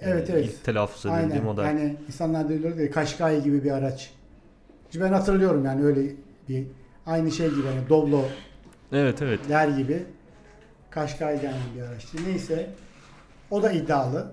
[0.00, 0.44] Evet evet.
[0.46, 1.44] ilk telaffuz edildiği Aynen.
[1.44, 1.64] model.
[1.64, 4.14] Yani insanlar diyorlar ki Kaşkay gibi bir araç.
[4.94, 6.00] Ben hatırlıyorum yani öyle
[6.48, 6.66] bir
[7.06, 8.22] aynı şey gibi hani Doblo
[8.92, 9.40] Evet evet.
[9.48, 10.02] der gibi
[10.90, 12.18] Kaşkay denen bir araçtı.
[12.26, 12.70] Neyse
[13.50, 14.32] o da iddialı.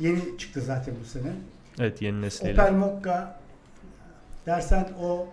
[0.00, 1.32] Yeni çıktı zaten bu sene.
[1.78, 2.52] Evet yeni nesliyle.
[2.52, 3.40] Opel Mokka
[4.46, 5.26] dersen o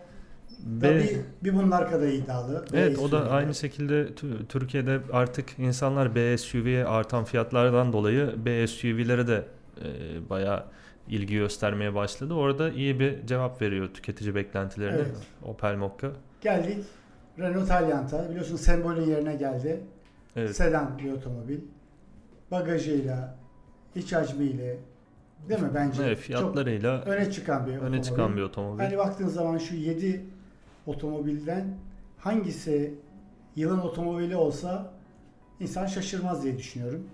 [0.65, 2.65] Ve- bir, bir bunlar kadar iddialı.
[2.73, 9.27] Evet Ve o da aynı şekilde Tü- Türkiye'de artık insanlar BSUV'ye artan fiyatlardan dolayı BSUV'lere
[9.27, 9.45] de
[9.81, 9.85] e,
[10.29, 10.63] bayağı
[11.07, 12.33] ilgi göstermeye başladı.
[12.33, 15.17] Orada iyi bir cevap veriyor tüketici beklentilerine Evet.
[15.45, 16.11] Opel Mokka.
[16.41, 16.85] Geldik
[17.39, 18.29] Renault Taliant'a.
[18.29, 19.81] Biliyorsun sembolün yerine geldi.
[20.35, 20.55] Evet.
[20.55, 21.59] Sedan bir otomobil.
[22.51, 23.35] Bagajıyla,
[23.95, 24.77] iç hacmiyle
[25.49, 26.03] değil mi bence?
[26.03, 28.01] Evet, fiyatlarıyla Çok öne çıkan bir öne otomobil.
[28.01, 28.83] çıkan bir otomobil.
[28.83, 30.25] Hani baktığın zaman şu 7
[30.85, 31.77] otomobilden
[32.17, 32.93] hangisi
[33.55, 34.91] yılın otomobili olsa
[35.59, 37.07] insan şaşırmaz diye düşünüyorum.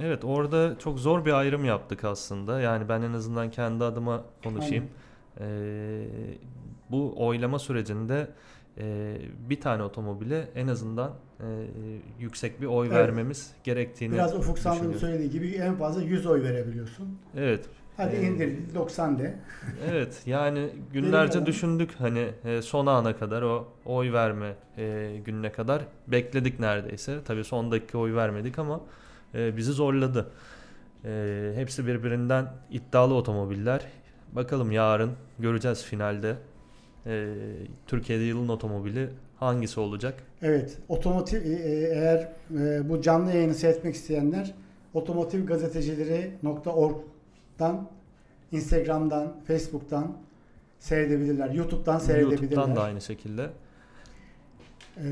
[0.00, 2.60] Evet orada çok zor bir ayrım yaptık aslında.
[2.60, 4.84] Yani ben en azından kendi adıma konuşayım.
[5.40, 6.04] Ee,
[6.90, 8.28] bu oylama sürecinde
[8.78, 9.16] e,
[9.50, 11.44] bir tane otomobile en azından e,
[12.18, 12.96] yüksek bir oy Evet.
[12.96, 14.94] vermemiz gerektiğini Biraz Ufuk düşünüyorum.
[14.94, 17.18] söylediği gibi en fazla 100 oy verebiliyorsun.
[17.36, 17.66] Evet.
[17.96, 19.38] Hadi Ee, indir 90 de.
[19.90, 25.82] Evet yani günlerce düşündük hani e, son ana kadar o oy verme e, gününe kadar
[26.06, 27.18] bekledik neredeyse.
[27.24, 28.80] Tabii son dakika oy vermedik ama
[29.34, 30.30] e, bizi zorladı.
[31.04, 33.86] E, hepsi birbirinden iddialı otomobiller.
[34.32, 36.36] Bakalım yarın göreceğiz finalde.
[37.06, 37.34] E,
[37.86, 40.22] Türkiye'de yılın otomobili hangisi olacak?
[40.42, 44.54] Evet, otomotiv e, e, eğer e, bu canlı yayını seyretmek isteyenler
[44.94, 47.88] otomotivgazetecileri.org'dan,
[48.52, 50.16] Instagram'dan, Facebook'tan
[50.78, 51.50] seyredebilirler.
[51.50, 52.42] YouTube'dan seyredebilirler.
[52.42, 53.50] YouTube'dan da aynı şekilde.
[54.96, 55.02] Ee,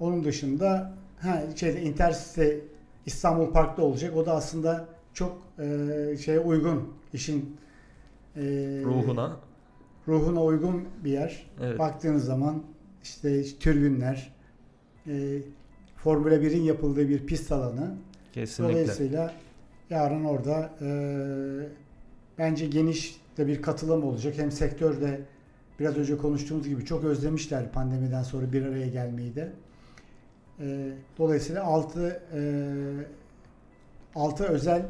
[0.00, 2.60] onun dışında ha şeyde Intersite
[3.06, 4.16] İstanbul Park'ta olacak.
[4.16, 7.56] O da aslında çok e, şeye uygun işin
[8.36, 8.42] e,
[8.84, 9.36] Ruhuna.
[10.08, 11.46] ruhuna uygun bir yer.
[11.62, 11.78] Evet.
[11.78, 12.62] Baktığınız zaman
[13.02, 14.34] işte türbünler,
[15.06, 15.38] e,
[15.96, 17.94] Formula 1'in yapıldığı bir pist alanı.
[18.32, 18.74] Kesinlikle.
[18.74, 19.34] Dolayısıyla
[19.90, 20.88] yarın orada e,
[22.38, 24.34] bence geniş de bir katılım olacak.
[24.36, 25.20] Hem sektörde
[25.80, 29.52] biraz önce konuştuğumuz gibi çok özlemişler pandemiden sonra bir araya gelmeyi de.
[30.60, 32.22] E, dolayısıyla 6
[34.14, 34.82] 6 özel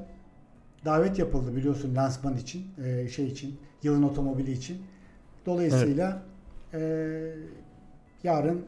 [0.85, 4.83] davet yapıldı biliyorsun lansman için, e, şey için, yılın otomobili için.
[5.47, 6.23] Dolayısıyla
[6.75, 6.81] e,
[8.23, 8.65] yarın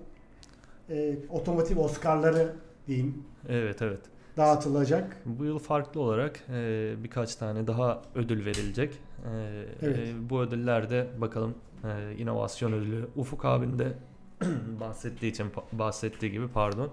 [0.91, 2.53] e, otomotiv Oscar'ları
[2.87, 4.01] diyeyim Evet evet.
[4.37, 5.17] dağıtılacak.
[5.27, 8.93] Bu yıl farklı olarak e, birkaç tane daha ödül verilecek.
[8.93, 9.99] E, Evet.
[9.99, 13.93] e, bu ödüllerde bakalım e, inovasyon ödülü Ufuk abin de
[14.81, 16.91] bahsettiği için bahsettiği gibi pardon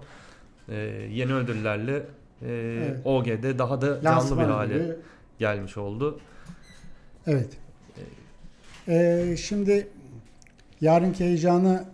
[0.68, 0.76] e,
[1.12, 2.02] yeni ödüllerle e,
[2.48, 3.00] Evet.
[3.04, 4.96] OG'de daha da canlı Lansman bir hale gibi.
[5.38, 6.20] gelmiş oldu.
[7.26, 7.48] Evet.
[8.88, 9.88] Ee, şimdi
[10.80, 11.84] yarınki heyecanına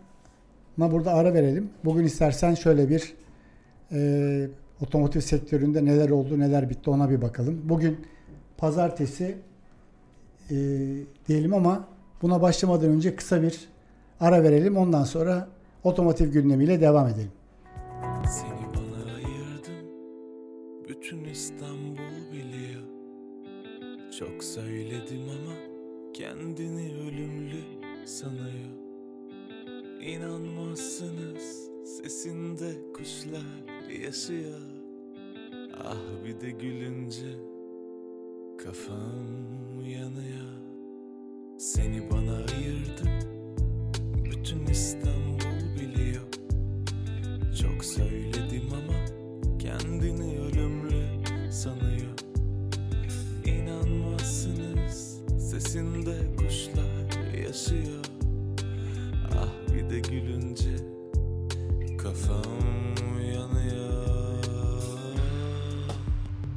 [0.78, 1.70] burada ara verelim.
[1.84, 3.14] Bugün istersen şöyle bir
[3.92, 4.48] e,
[4.80, 7.60] otomotiv sektöründe neler oldu, neler bitti ona bir bakalım.
[7.64, 8.06] Bugün
[8.56, 9.36] pazartesi
[10.50, 10.56] e,
[11.28, 11.88] diyelim ama
[12.22, 13.68] buna başlamadan önce kısa bir
[14.20, 14.76] ara verelim.
[14.76, 15.48] Ondan sonra
[15.84, 17.30] otomotiv gündemiyle devam edelim.
[18.28, 19.90] Seni bana ayırdın
[20.88, 22.82] Bütün İstanbul biliyor
[24.18, 25.54] Çok söyledim ama
[26.14, 27.60] Kendini ölümlü
[28.06, 28.70] sanıyor
[30.00, 34.60] İnanmazsınız Sesinde kuşlar yaşıyor
[35.84, 37.36] Ah bir de gülünce
[38.64, 40.56] Kafam yanıyor
[41.58, 43.35] Seni bana ayırdın
[44.46, 46.22] Bütün İstanbul biliyor
[47.62, 48.98] çok söyledim ama
[49.58, 51.04] kendini ölümlü
[51.52, 52.14] sanıyor.
[53.44, 58.04] İnanmazsınız sesinde kuşlar yaşıyor.
[59.32, 60.76] Ah bir de gülünce
[61.98, 64.44] kafam yanıyor.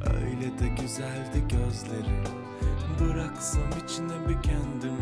[0.06, 2.24] Öyle de güzeldi gözleri.
[3.00, 4.99] Bıraksam içine bir kendimi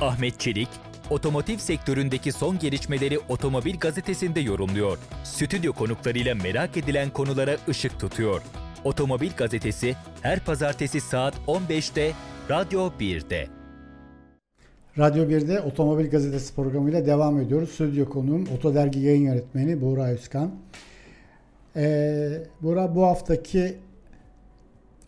[0.00, 0.68] Ahmet Çelik,
[1.10, 4.98] otomotiv sektöründeki son gelişmeleri Otomobil Gazetesi'nde yorumluyor.
[5.24, 8.42] Stüdyo konuklarıyla merak edilen konulara ışık tutuyor.
[8.84, 12.12] Otomobil Gazetesi her pazartesi saat 15'te
[12.50, 13.46] Radyo 1'de.
[14.98, 17.70] Radyo 1'de Otomobil Gazetesi programıyla devam ediyoruz.
[17.70, 20.50] Stüdyo konuğum Otodergi yayın yönetmeni Buğra Özkan.
[21.76, 23.76] Ee, Buğra bu haftaki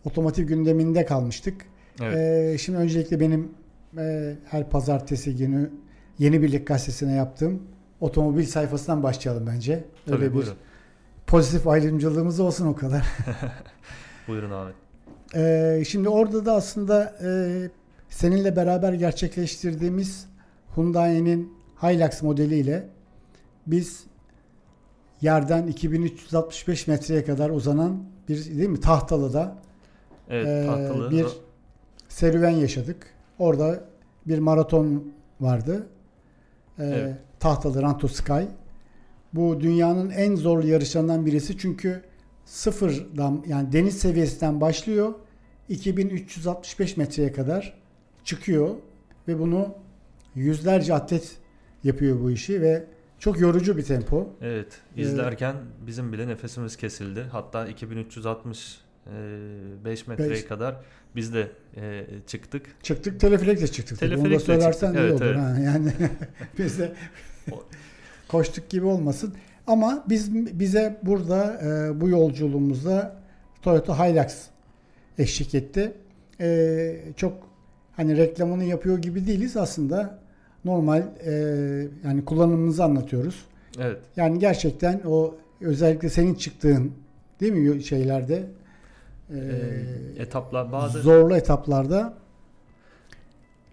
[0.05, 1.65] otomotiv gündeminde kalmıştık.
[2.01, 2.17] Evet.
[2.17, 3.62] Ee, şimdi öncelikle benim
[3.97, 5.71] e, her pazartesi günü
[6.19, 7.63] Yeni Birlik Gazetesi'ne yaptığım
[8.01, 9.83] otomobil sayfasından başlayalım bence.
[10.05, 10.53] Tabii Öyle bir buyurun.
[11.27, 13.05] pozitif ayrımcılığımız olsun o kadar.
[14.27, 14.71] Buyurun abi.
[15.35, 17.29] Ee, şimdi orada da aslında e,
[18.09, 20.25] seninle beraber gerçekleştirdiğimiz
[20.75, 22.87] Hyundai'nin Hilux modeliyle
[23.67, 24.03] biz
[25.21, 29.55] yerden 2365 metreye kadar uzanan bir değil mi tahtalıda
[30.29, 31.11] Evet Ee, tahtalı.
[31.11, 31.25] bir
[32.09, 33.12] serüven yaşadık.
[33.39, 33.83] Orada
[34.27, 35.87] bir maraton vardı.
[36.79, 37.15] Ee, Evet.
[37.39, 38.43] Tahtalı Ranto Sky.
[39.33, 42.03] Bu dünyanın en zorlu yarışlarından birisi çünkü
[42.45, 45.13] sıfırdan yani deniz seviyesinden başlıyor
[45.69, 47.73] 2365 metreye kadar
[48.23, 48.75] çıkıyor
[49.27, 49.75] ve bunu
[50.35, 51.37] yüzlerce atlet
[51.83, 52.83] yapıyor bu işi ve
[53.19, 54.29] çok yorucu bir tempo.
[54.41, 55.55] Evet, izlerken
[55.87, 57.25] bizim bile nefesimiz kesildi.
[57.31, 57.67] Hatta
[59.05, 60.45] 2365 metreye Beş.
[60.45, 60.75] kadar
[61.15, 61.47] biz de
[61.77, 62.65] e, çıktık.
[62.83, 63.99] Çıktık teleferikle çıktık.
[63.99, 64.09] tabii.
[64.09, 65.25] Onu da Teleferikle söylersen çıktık, iyi evet, olur.
[65.25, 65.37] evet.
[65.37, 65.91] Ha, yani
[66.57, 66.91] biz de
[68.27, 69.33] koştuk gibi olmasın.
[69.67, 73.15] Ama biz bize burada e, bu yolculuğumuzda
[73.61, 74.35] Toyota Hilux
[75.17, 75.93] eşlik etti.
[76.41, 77.33] E, çok
[77.95, 80.19] hani reklamını yapıyor gibi değiliz aslında.
[80.65, 81.31] Normal e,
[82.03, 83.45] yani kullanımımızı anlatıyoruz.
[83.79, 86.91] Evet, Yani gerçekten o özellikle senin çıktığın
[87.39, 88.43] değil mi şeylerde
[89.29, 89.35] e,
[90.17, 92.13] etaplar bazı zorlu etaplarda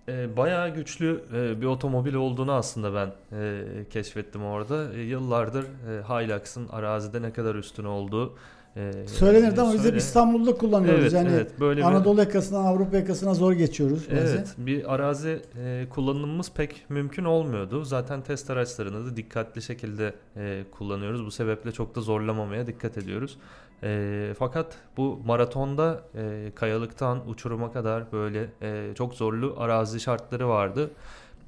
[0.09, 4.93] e, bayağı güçlü e, bir otomobil olduğunu aslında ben e, keşfettim orada.
[4.95, 8.35] E, yıllardır e, Hilux'ın arazide ne kadar üstün olduğu
[8.77, 11.01] e, Söylenirdi ama biz hep İstanbul'da kullanıyoruz.
[11.03, 14.37] Evet, yani evet, böyle bir- Anadolu yakasından Avrupa yakasına zor geçiyoruz bazen.
[14.37, 17.85] Evet, bir arazi e, kullanımımız pek mümkün olmuyordu.
[17.85, 21.25] Zaten test araçlarını da dikkatli şekilde e, kullanıyoruz.
[21.27, 23.39] Bu sebeple çok da zorlamamaya dikkat ediyoruz.
[23.83, 30.91] E, fakat bu maratonda e, kayalıktan uçuruma kadar böyle e, çok zorlu arazi şartları vardı.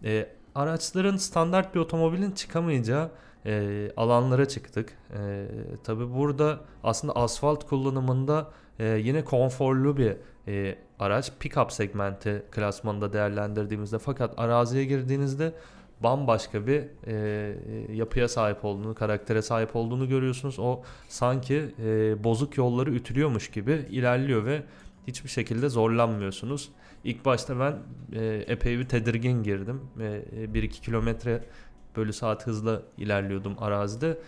[0.04, 3.10] E, araçların standart bir otomobilin çıkamayacağı
[3.46, 4.98] e, alanlara çıktık.
[5.18, 5.46] E,
[5.84, 10.16] tabii burada aslında asfalt kullanımında e, yine konforlu bir
[10.48, 15.52] e, araç pick-up segmenti klasmanında değerlendirdiğimizde fakat araziye girdiğinizde
[16.02, 17.56] bambaşka bir e,
[17.92, 20.58] yapıya sahip olduğunu, karaktere sahip olduğunu görüyorsunuz.
[20.58, 24.62] O sanki e, bozuk yolları ütülüyormuş gibi ilerliyor ve
[25.06, 26.68] hiçbir şekilde zorlanmıyorsunuz.
[27.04, 27.76] İlk başta ben
[28.20, 29.80] e, epey bir tedirgin girdim.
[30.00, 30.04] E,
[30.44, 31.44] 1-2 kilometre
[31.96, 34.18] bölü saat hızla ilerliyordum arazide.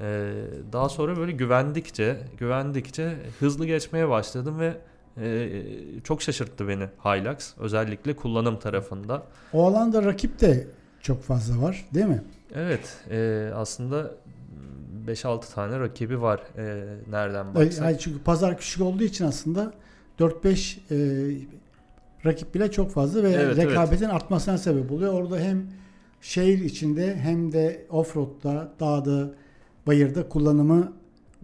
[0.00, 0.32] E,
[0.72, 4.76] daha sonra böyle güvendikçe, güvendikçe hızlı geçmeye başladım ve
[5.16, 5.64] e,
[6.04, 7.54] çok şaşırttı beni Hilux.
[7.58, 9.22] Özellikle kullanım tarafında.
[9.52, 10.66] O alanda rakip de
[11.02, 12.22] çok fazla var değil mi?
[12.54, 14.10] Evet, e, aslında
[15.06, 17.84] 5-6 tane rakibi var e, nereden baksak.
[17.84, 19.72] ay çünkü pazar küçük olduğu için aslında
[20.18, 21.36] 4-5 e,
[22.26, 25.12] rakip bile çok fazla ve Evet, rekabetin artmasına sebep oluyor.
[25.12, 25.66] Orada hem
[26.20, 29.30] şehir içinde hem de offroad'da, dağda,
[29.86, 30.92] bayırda kullanımı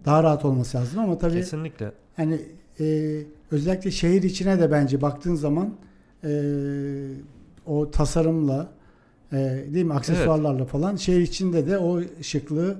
[0.05, 1.91] daha rahat olması lazım ama tabii Kesinlikle.
[2.15, 2.41] hani
[2.79, 3.17] e,
[3.51, 5.75] özellikle şehir içine de bence baktığın zaman
[6.23, 6.31] e,
[7.65, 8.67] o tasarımla
[9.33, 9.37] e,
[9.73, 12.77] değil mi aksesuarlarla falan şehir içinde de o şıklığı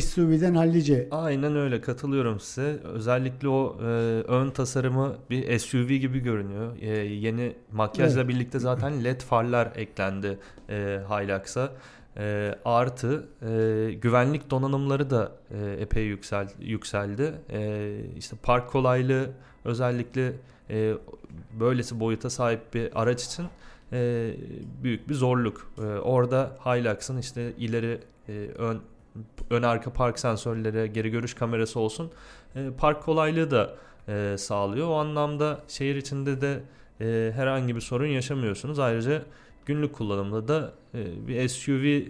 [0.00, 2.78] SUV'den hallice Aynen öyle katılıyorum size.
[2.84, 3.84] Özellikle o e,
[4.28, 6.76] ön tasarımı bir SUV gibi görünüyor.
[6.80, 8.28] E, yeni makyajla Evet.
[8.28, 10.38] birlikte zaten LED farlar eklendi
[10.68, 11.72] e, Hilux'a.
[12.16, 17.32] E, artı e, güvenlik donanımları da e, epey yüksel, yükseldi.
[17.52, 19.30] E, işte park kolaylığı
[19.64, 20.32] özellikle
[20.70, 20.92] e,
[21.60, 23.44] böylesi boyuta sahip bir araç için
[23.92, 24.30] e,
[24.82, 25.72] büyük bir zorluk.
[25.78, 28.80] E, orada Hilux'ın işte ileri e, ön
[29.50, 32.10] ön arka park sensörleri, geri görüş kamerası olsun
[32.56, 33.74] e, park kolaylığı da
[34.08, 34.88] e, sağlıyor.
[34.88, 36.60] O anlamda şehir içinde de
[37.00, 38.78] e, herhangi bir sorun yaşamıyorsunuz.
[38.78, 39.22] Ayrıca
[39.66, 42.02] günlük kullanımda da e, bir SUV e,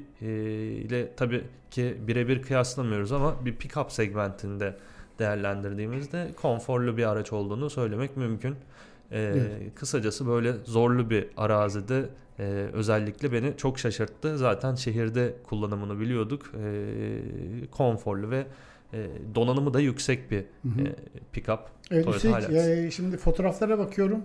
[0.72, 4.76] ile tabii ki birebir kıyaslamıyoruz ama bir pick-up segmentinde
[5.18, 8.56] değerlendirdiğimizde konforlu bir araç olduğunu söylemek mümkün.
[9.14, 9.74] E, evet.
[9.74, 12.04] Kısacası böyle zorlu bir arazide
[12.38, 12.42] e,
[12.72, 14.38] özellikle beni çok şaşırttı.
[14.38, 16.52] Zaten şehirde kullanımını biliyorduk.
[16.54, 18.46] E, konforlu ve
[18.92, 20.82] e, donanımı da yüksek bir hı hı.
[20.82, 21.58] E, pick-up.
[21.90, 24.20] Evet, Toyota e, şimdi fotoğraflara bakıyorum.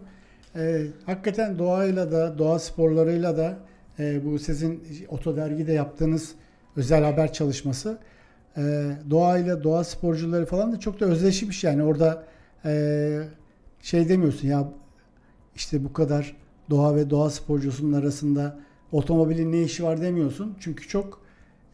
[0.56, 3.60] E, hakikaten doğayla da, doğa sporlarıyla da
[4.00, 6.36] e, bu sizin Oto Dergi'de yaptığınız
[6.76, 8.00] özel haber çalışması
[8.58, 12.24] e, doğayla, doğa sporcuları falan da çok da özleşmiş yani orada
[12.66, 13.22] e,
[13.82, 14.68] şey demiyorsun ya
[15.60, 16.36] işte bu kadar
[16.70, 18.60] doğa ve doğa sporcusunun arasında
[18.91, 20.57] otomobilin ne işi var demiyorsun.
[20.60, 21.22] Çünkü çok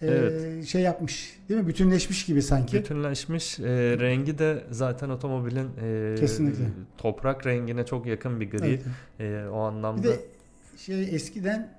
[0.01, 0.65] e, evet.
[0.65, 1.67] şey yapmış değil mi?
[1.67, 2.77] Bütünleşmiş gibi sanki.
[2.77, 3.59] Bütünleşmiş.
[3.59, 3.65] E,
[3.99, 6.63] rengi de zaten otomobilin e, Kesinlikle.
[6.97, 8.81] toprak rengine çok yakın bir gri.
[9.19, 9.45] Evet.
[9.45, 10.03] E, o anlamda.
[10.03, 10.19] Bir de
[10.77, 11.77] şey eskiden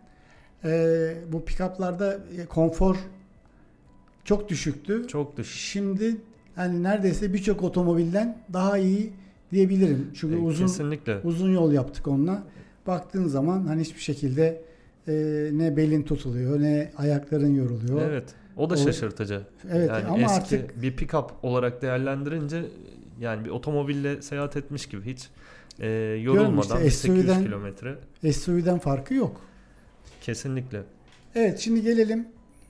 [0.65, 2.97] e, bu pikaplarda konfor
[4.25, 5.07] çok düşüktü.
[5.09, 5.61] Çok düşük.
[5.61, 6.17] Şimdi
[6.55, 9.13] hani neredeyse birçok otomobilden daha iyi
[9.53, 10.11] diyebilirim.
[10.15, 11.19] Çünkü e, uzun kesinlikle.
[11.25, 12.43] uzun yol yaptık onunla.
[12.87, 14.63] Baktığın zaman hani hiçbir şekilde
[15.09, 15.13] e,
[15.53, 18.11] ne belin tutuluyor ne ayakların yoruluyor.
[18.11, 18.35] Evet.
[18.57, 19.43] O da o, şaşırtıcı.
[19.71, 22.65] Evet yani ama eski artık bir pick-up olarak değerlendirince
[23.21, 25.29] yani bir otomobille seyahat etmiş gibi hiç
[25.81, 25.89] e,
[26.23, 27.99] yorulmadan işte, 800 kilometre.
[28.33, 29.41] SUV'den farkı yok.
[30.21, 30.83] Kesinlikle.
[31.35, 32.27] Evet şimdi gelelim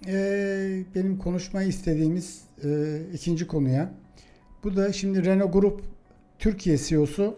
[0.06, 3.94] e, benim konuşmayı istediğimiz e, ikinci konuya.
[4.64, 5.82] Bu da şimdi Renault Grup
[6.38, 7.36] Türkiye CEO'su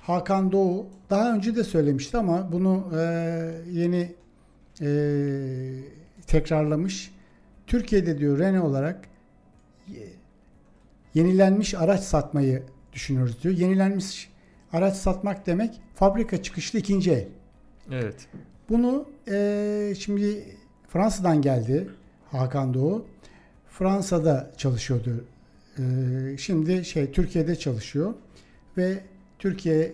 [0.00, 3.00] Hakan Doğu daha önce de söylemişti ama bunu e,
[3.70, 4.14] yeni
[4.80, 4.88] e,
[6.26, 7.14] tekrarlamış.
[7.66, 9.08] Türkiye'de diyor Renault olarak
[11.14, 12.62] yenilenmiş araç satmayı
[12.92, 13.54] düşünüyoruz diyor.
[13.54, 14.30] Yenilenmiş
[14.72, 17.28] araç satmak demek fabrika çıkışlı ikinci el.
[17.90, 18.26] Evet.
[18.68, 20.44] Bunu e, şimdi
[20.88, 21.88] Fransa'dan geldi
[22.30, 23.06] Hakan Doğu.
[23.68, 25.24] Fransa'da çalışıyordu.
[25.78, 28.14] E, şimdi şey Türkiye'de çalışıyor
[28.76, 29.00] ve
[29.38, 29.92] Türkiye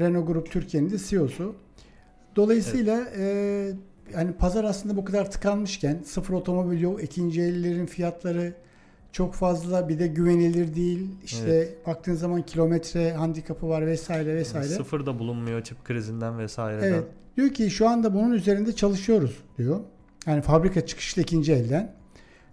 [0.00, 1.54] Renault Grup Türkiye'nin de CEO'su.
[2.36, 3.18] Dolayısıyla evet.
[3.18, 3.74] e,
[4.14, 8.54] yani pazar aslında bu kadar tıkanmışken sıfır otomobil yok, ikinci ellerin fiyatları
[9.12, 11.08] çok fazla bir de güvenilir değil.
[11.24, 11.86] İşte evet.
[11.86, 14.68] baktığın zaman kilometre handikapı var vesaire vesaire.
[14.68, 16.92] Sıfır da bulunmuyor çip krizinden vesaireden.
[16.92, 17.04] Evet.
[17.36, 19.80] Diyor ki şu anda bunun üzerinde çalışıyoruz diyor.
[20.26, 21.94] Yani fabrika çıkışlı ikinci elden.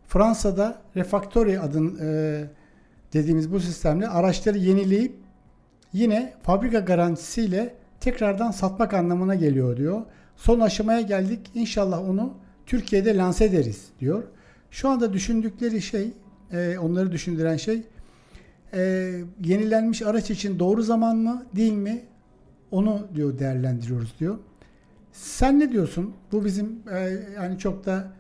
[0.08, 2.44] Fransa'da Refactory adın e,
[3.14, 5.16] dediğimiz bu sistemle araçları yenileyip
[5.94, 10.02] yine fabrika garantisiyle tekrardan satmak anlamına geliyor diyor.
[10.36, 11.40] Son aşamaya geldik.
[11.54, 12.34] İnşallah onu
[12.66, 14.24] Türkiye'de lanse ederiz diyor.
[14.72, 16.12] Şu anda düşündükleri şey,
[16.52, 17.82] e, onları düşündüren şey
[18.74, 19.12] e,
[19.44, 22.02] yenilenmiş araç için doğru zaman mı değil mi
[22.72, 24.38] onu diyor değerlendiriyoruz diyor.
[25.12, 26.14] Sen ne diyorsun?
[26.32, 28.12] Bu bizim e, yani çok da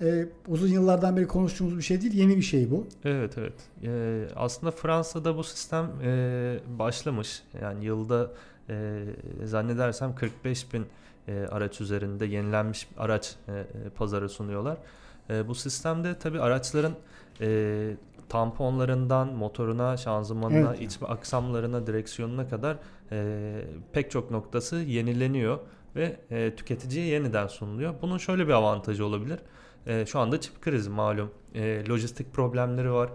[0.00, 2.14] e, uzun yıllardan beri konuştuğumuz bir şey değil.
[2.14, 2.86] Yeni bir şey bu.
[3.04, 3.52] Evet evet.
[3.84, 7.42] E, aslında Fransa'da bu sistem e, başlamış.
[7.62, 8.30] Yani yılda
[8.68, 9.04] e,
[9.44, 10.86] zannedersem 45 bin
[11.28, 13.64] e, araç üzerinde yenilenmiş araç e,
[13.96, 14.76] pazarı sunuyorlar.
[15.30, 16.92] E, bu sistemde tabi araçların
[17.40, 17.90] e,
[18.28, 20.80] tamponlarından motoruna, şanzımanına, evet.
[20.80, 22.76] iç aksamlarına, direksiyonuna kadar
[23.12, 25.58] e, pek çok noktası yenileniyor
[25.96, 27.94] ve e, tüketiciye yeniden sunuluyor.
[28.02, 29.38] Bunun şöyle bir avantajı olabilir.
[29.86, 31.30] E, şu anda çip krizi malum.
[31.54, 33.10] E, lojistik problemleri var.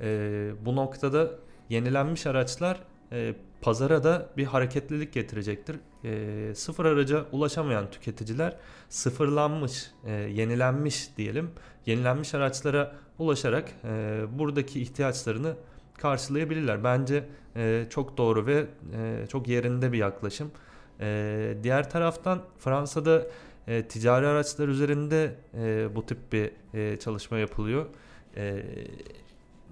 [0.00, 1.30] E, bu noktada
[1.68, 2.80] yenilenmiş araçlar
[3.12, 5.76] e, pazara da bir hareketlilik getirecektir.
[6.04, 8.56] E, sıfır araca ulaşamayan tüketiciler
[8.88, 11.50] sıfırlanmış, e, yenilenmiş diyelim,
[11.86, 15.56] yenilenmiş araçlara ulaşarak e, buradaki ihtiyaçlarını
[15.98, 16.84] karşılayabilirler.
[16.84, 17.24] Bence
[17.56, 20.50] e, çok doğru ve e, çok yerinde bir yaklaşım.
[21.00, 23.22] E, diğer taraftan Fransa'da
[23.68, 27.86] e, ticari araçlar üzerinde e, bu tip bir e, çalışma yapılıyor.
[28.36, 28.62] E,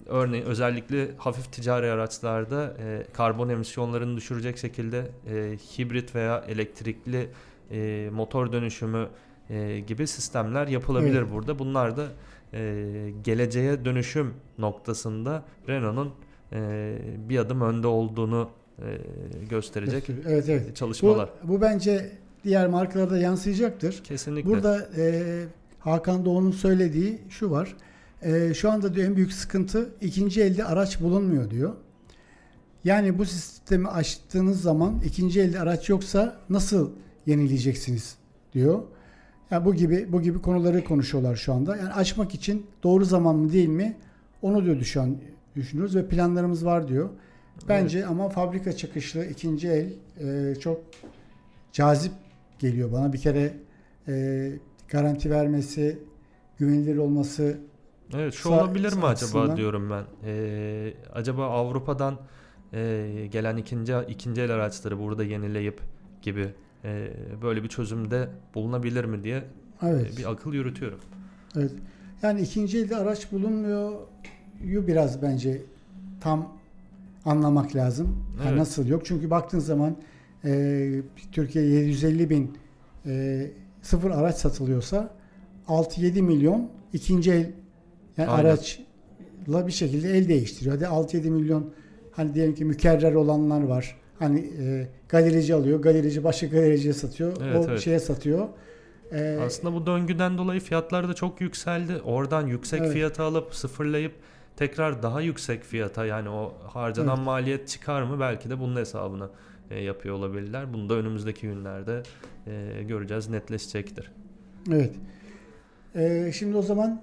[0.07, 7.29] örneğin özellikle hafif ticari araçlarda e, karbon emisyonlarını düşürecek şekilde e, hibrit veya elektrikli
[7.71, 9.09] e, motor dönüşümü
[9.51, 11.33] e, gibi sistemler yapılabilir evet.
[11.33, 11.59] burada.
[11.59, 12.07] Bunlar da
[12.53, 16.13] e, geleceğe dönüşüm noktasında Renault'un
[16.53, 16.97] e,
[17.29, 18.85] bir adım önde olduğunu e,
[19.51, 20.77] gösterecek evet, evet.
[20.77, 21.29] çalışmalar.
[21.43, 22.13] Bu, bu bence
[22.45, 24.05] diğer markalarda yansıyacaktır.
[24.05, 24.51] Kesinlikle.
[24.51, 25.23] Burada e,
[25.79, 27.77] Hakan Doğu'nun söylediği şu var.
[28.23, 31.73] E, şu anda diyor en büyük sıkıntı ikinci elde araç bulunmuyor diyor.
[32.85, 36.91] Yani bu sistemi açtığınız zaman ikinci elde araç yoksa nasıl
[37.27, 38.17] yenileyeceksiniz
[38.53, 38.83] diyor.
[39.51, 41.77] Yani bu gibi bu gibi konuları konuşuyorlar şu anda.
[41.77, 43.97] Yani açmak için doğru zaman mı değil mi?
[44.43, 45.17] Onu diyor şu an
[45.57, 47.09] düşünüyoruz ve planlarımız var diyor.
[47.69, 48.09] Bence evet.
[48.11, 50.81] ama fabrika çıkışlı ikinci el e, çok
[51.73, 52.13] cazip
[52.59, 53.13] geliyor bana.
[53.13, 53.57] Bir kere
[54.09, 54.53] e,
[54.89, 55.99] garanti vermesi,
[56.59, 57.59] güvenilir olması
[58.15, 60.05] Evet şu olabilir mi acaba diyorum ben.
[60.25, 62.19] Ee, acaba Avrupa'dan
[62.73, 65.81] e, gelen ikinci ikinci el araçları burada yenileyip
[66.23, 66.49] gibi
[66.85, 67.11] e,
[67.43, 69.45] böyle bir çözümde bulunabilir mi diye
[69.83, 70.15] evet.
[70.15, 70.99] e, bir akıl yürütüyorum.
[71.57, 71.73] Evet.
[72.23, 73.93] Yani ikinci elde araç bulunmuyor
[74.65, 75.63] yu biraz bence
[76.21, 76.53] tam
[77.25, 78.25] anlamak lazım.
[78.37, 78.47] Evet.
[78.47, 79.05] Yani nasıl yok?
[79.05, 79.97] Çünkü baktığın zaman
[80.45, 82.59] e, Türkiye 750 bin
[83.07, 83.47] e,
[83.83, 85.15] sıfır araç satılıyorsa
[85.69, 87.51] 6-7 milyon ikinci el
[88.17, 88.45] yani Aynen.
[88.45, 90.75] araçla bir şekilde el değiştiriyor.
[90.77, 91.73] Hadi 6-7 milyon
[92.13, 93.97] hani diyelim ki mükerrer olanlar var.
[94.19, 97.81] Hani e, galerici alıyor, galerici başka galericiye satıyor, evet, o evet.
[97.81, 98.49] şeye satıyor.
[99.13, 102.01] Ee, Aslında bu döngüden dolayı fiyatlar da çok yükseldi.
[102.05, 102.93] Oradan yüksek evet.
[102.93, 104.13] fiyata alıp sıfırlayıp
[104.57, 107.27] tekrar daha yüksek fiyata yani o harcanan evet.
[107.27, 109.29] maliyet çıkar mı belki de bunun hesabını
[109.71, 110.73] e, yapıyor olabilirler.
[110.73, 112.03] Bunu da önümüzdeki günlerde
[112.47, 114.11] e, göreceğiz, netleşecektir.
[114.73, 114.95] Evet.
[115.95, 117.03] E, şimdi o zaman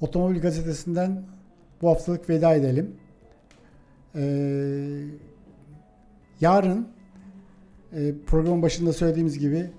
[0.00, 1.22] Otomobil Gazetesi'nden
[1.82, 2.96] bu haftalık veda edelim.
[4.14, 4.22] E,
[6.40, 6.88] yarın
[7.92, 9.70] e, programın başında söylediğimiz gibi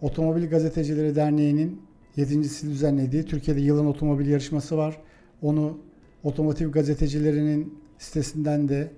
[0.00, 1.82] Otomobil Gazetecileri Derneği'nin
[2.16, 4.96] yedincisi düzenlediği Türkiye'de yılın otomobil yarışması var.
[5.42, 5.78] Onu
[6.22, 8.90] otomotiv gazetecilerinin sitesinden de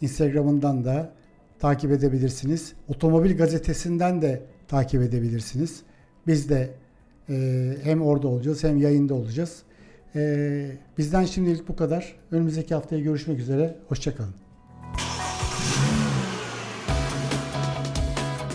[0.00, 1.12] Instagram'ından da
[1.60, 2.72] takip edebilirsiniz.
[2.88, 5.82] Otomobil gazetesinden de takip edebilirsiniz.
[6.26, 6.70] Biz de
[7.28, 9.62] e, hem orada olacağız hem yayında olacağız.
[10.16, 12.16] E, bizden şimdilik bu kadar.
[12.30, 13.76] Önümüzdeki haftaya görüşmek üzere.
[13.88, 14.34] Hoşçakalın.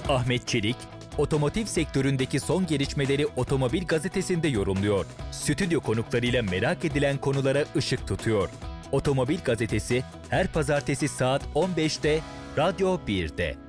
[0.10, 0.76] Ahmet Çelik,
[1.18, 5.06] otomotiv sektöründeki son gelişmeleri Otomobil Gazetesi'nde yorumluyor.
[5.32, 8.50] Stüdyo konuklarıyla merak edilen konulara ışık tutuyor.
[8.92, 12.20] Otomobil Gazetesi her pazartesi saat 15'te
[12.56, 13.63] Radyo 1'de.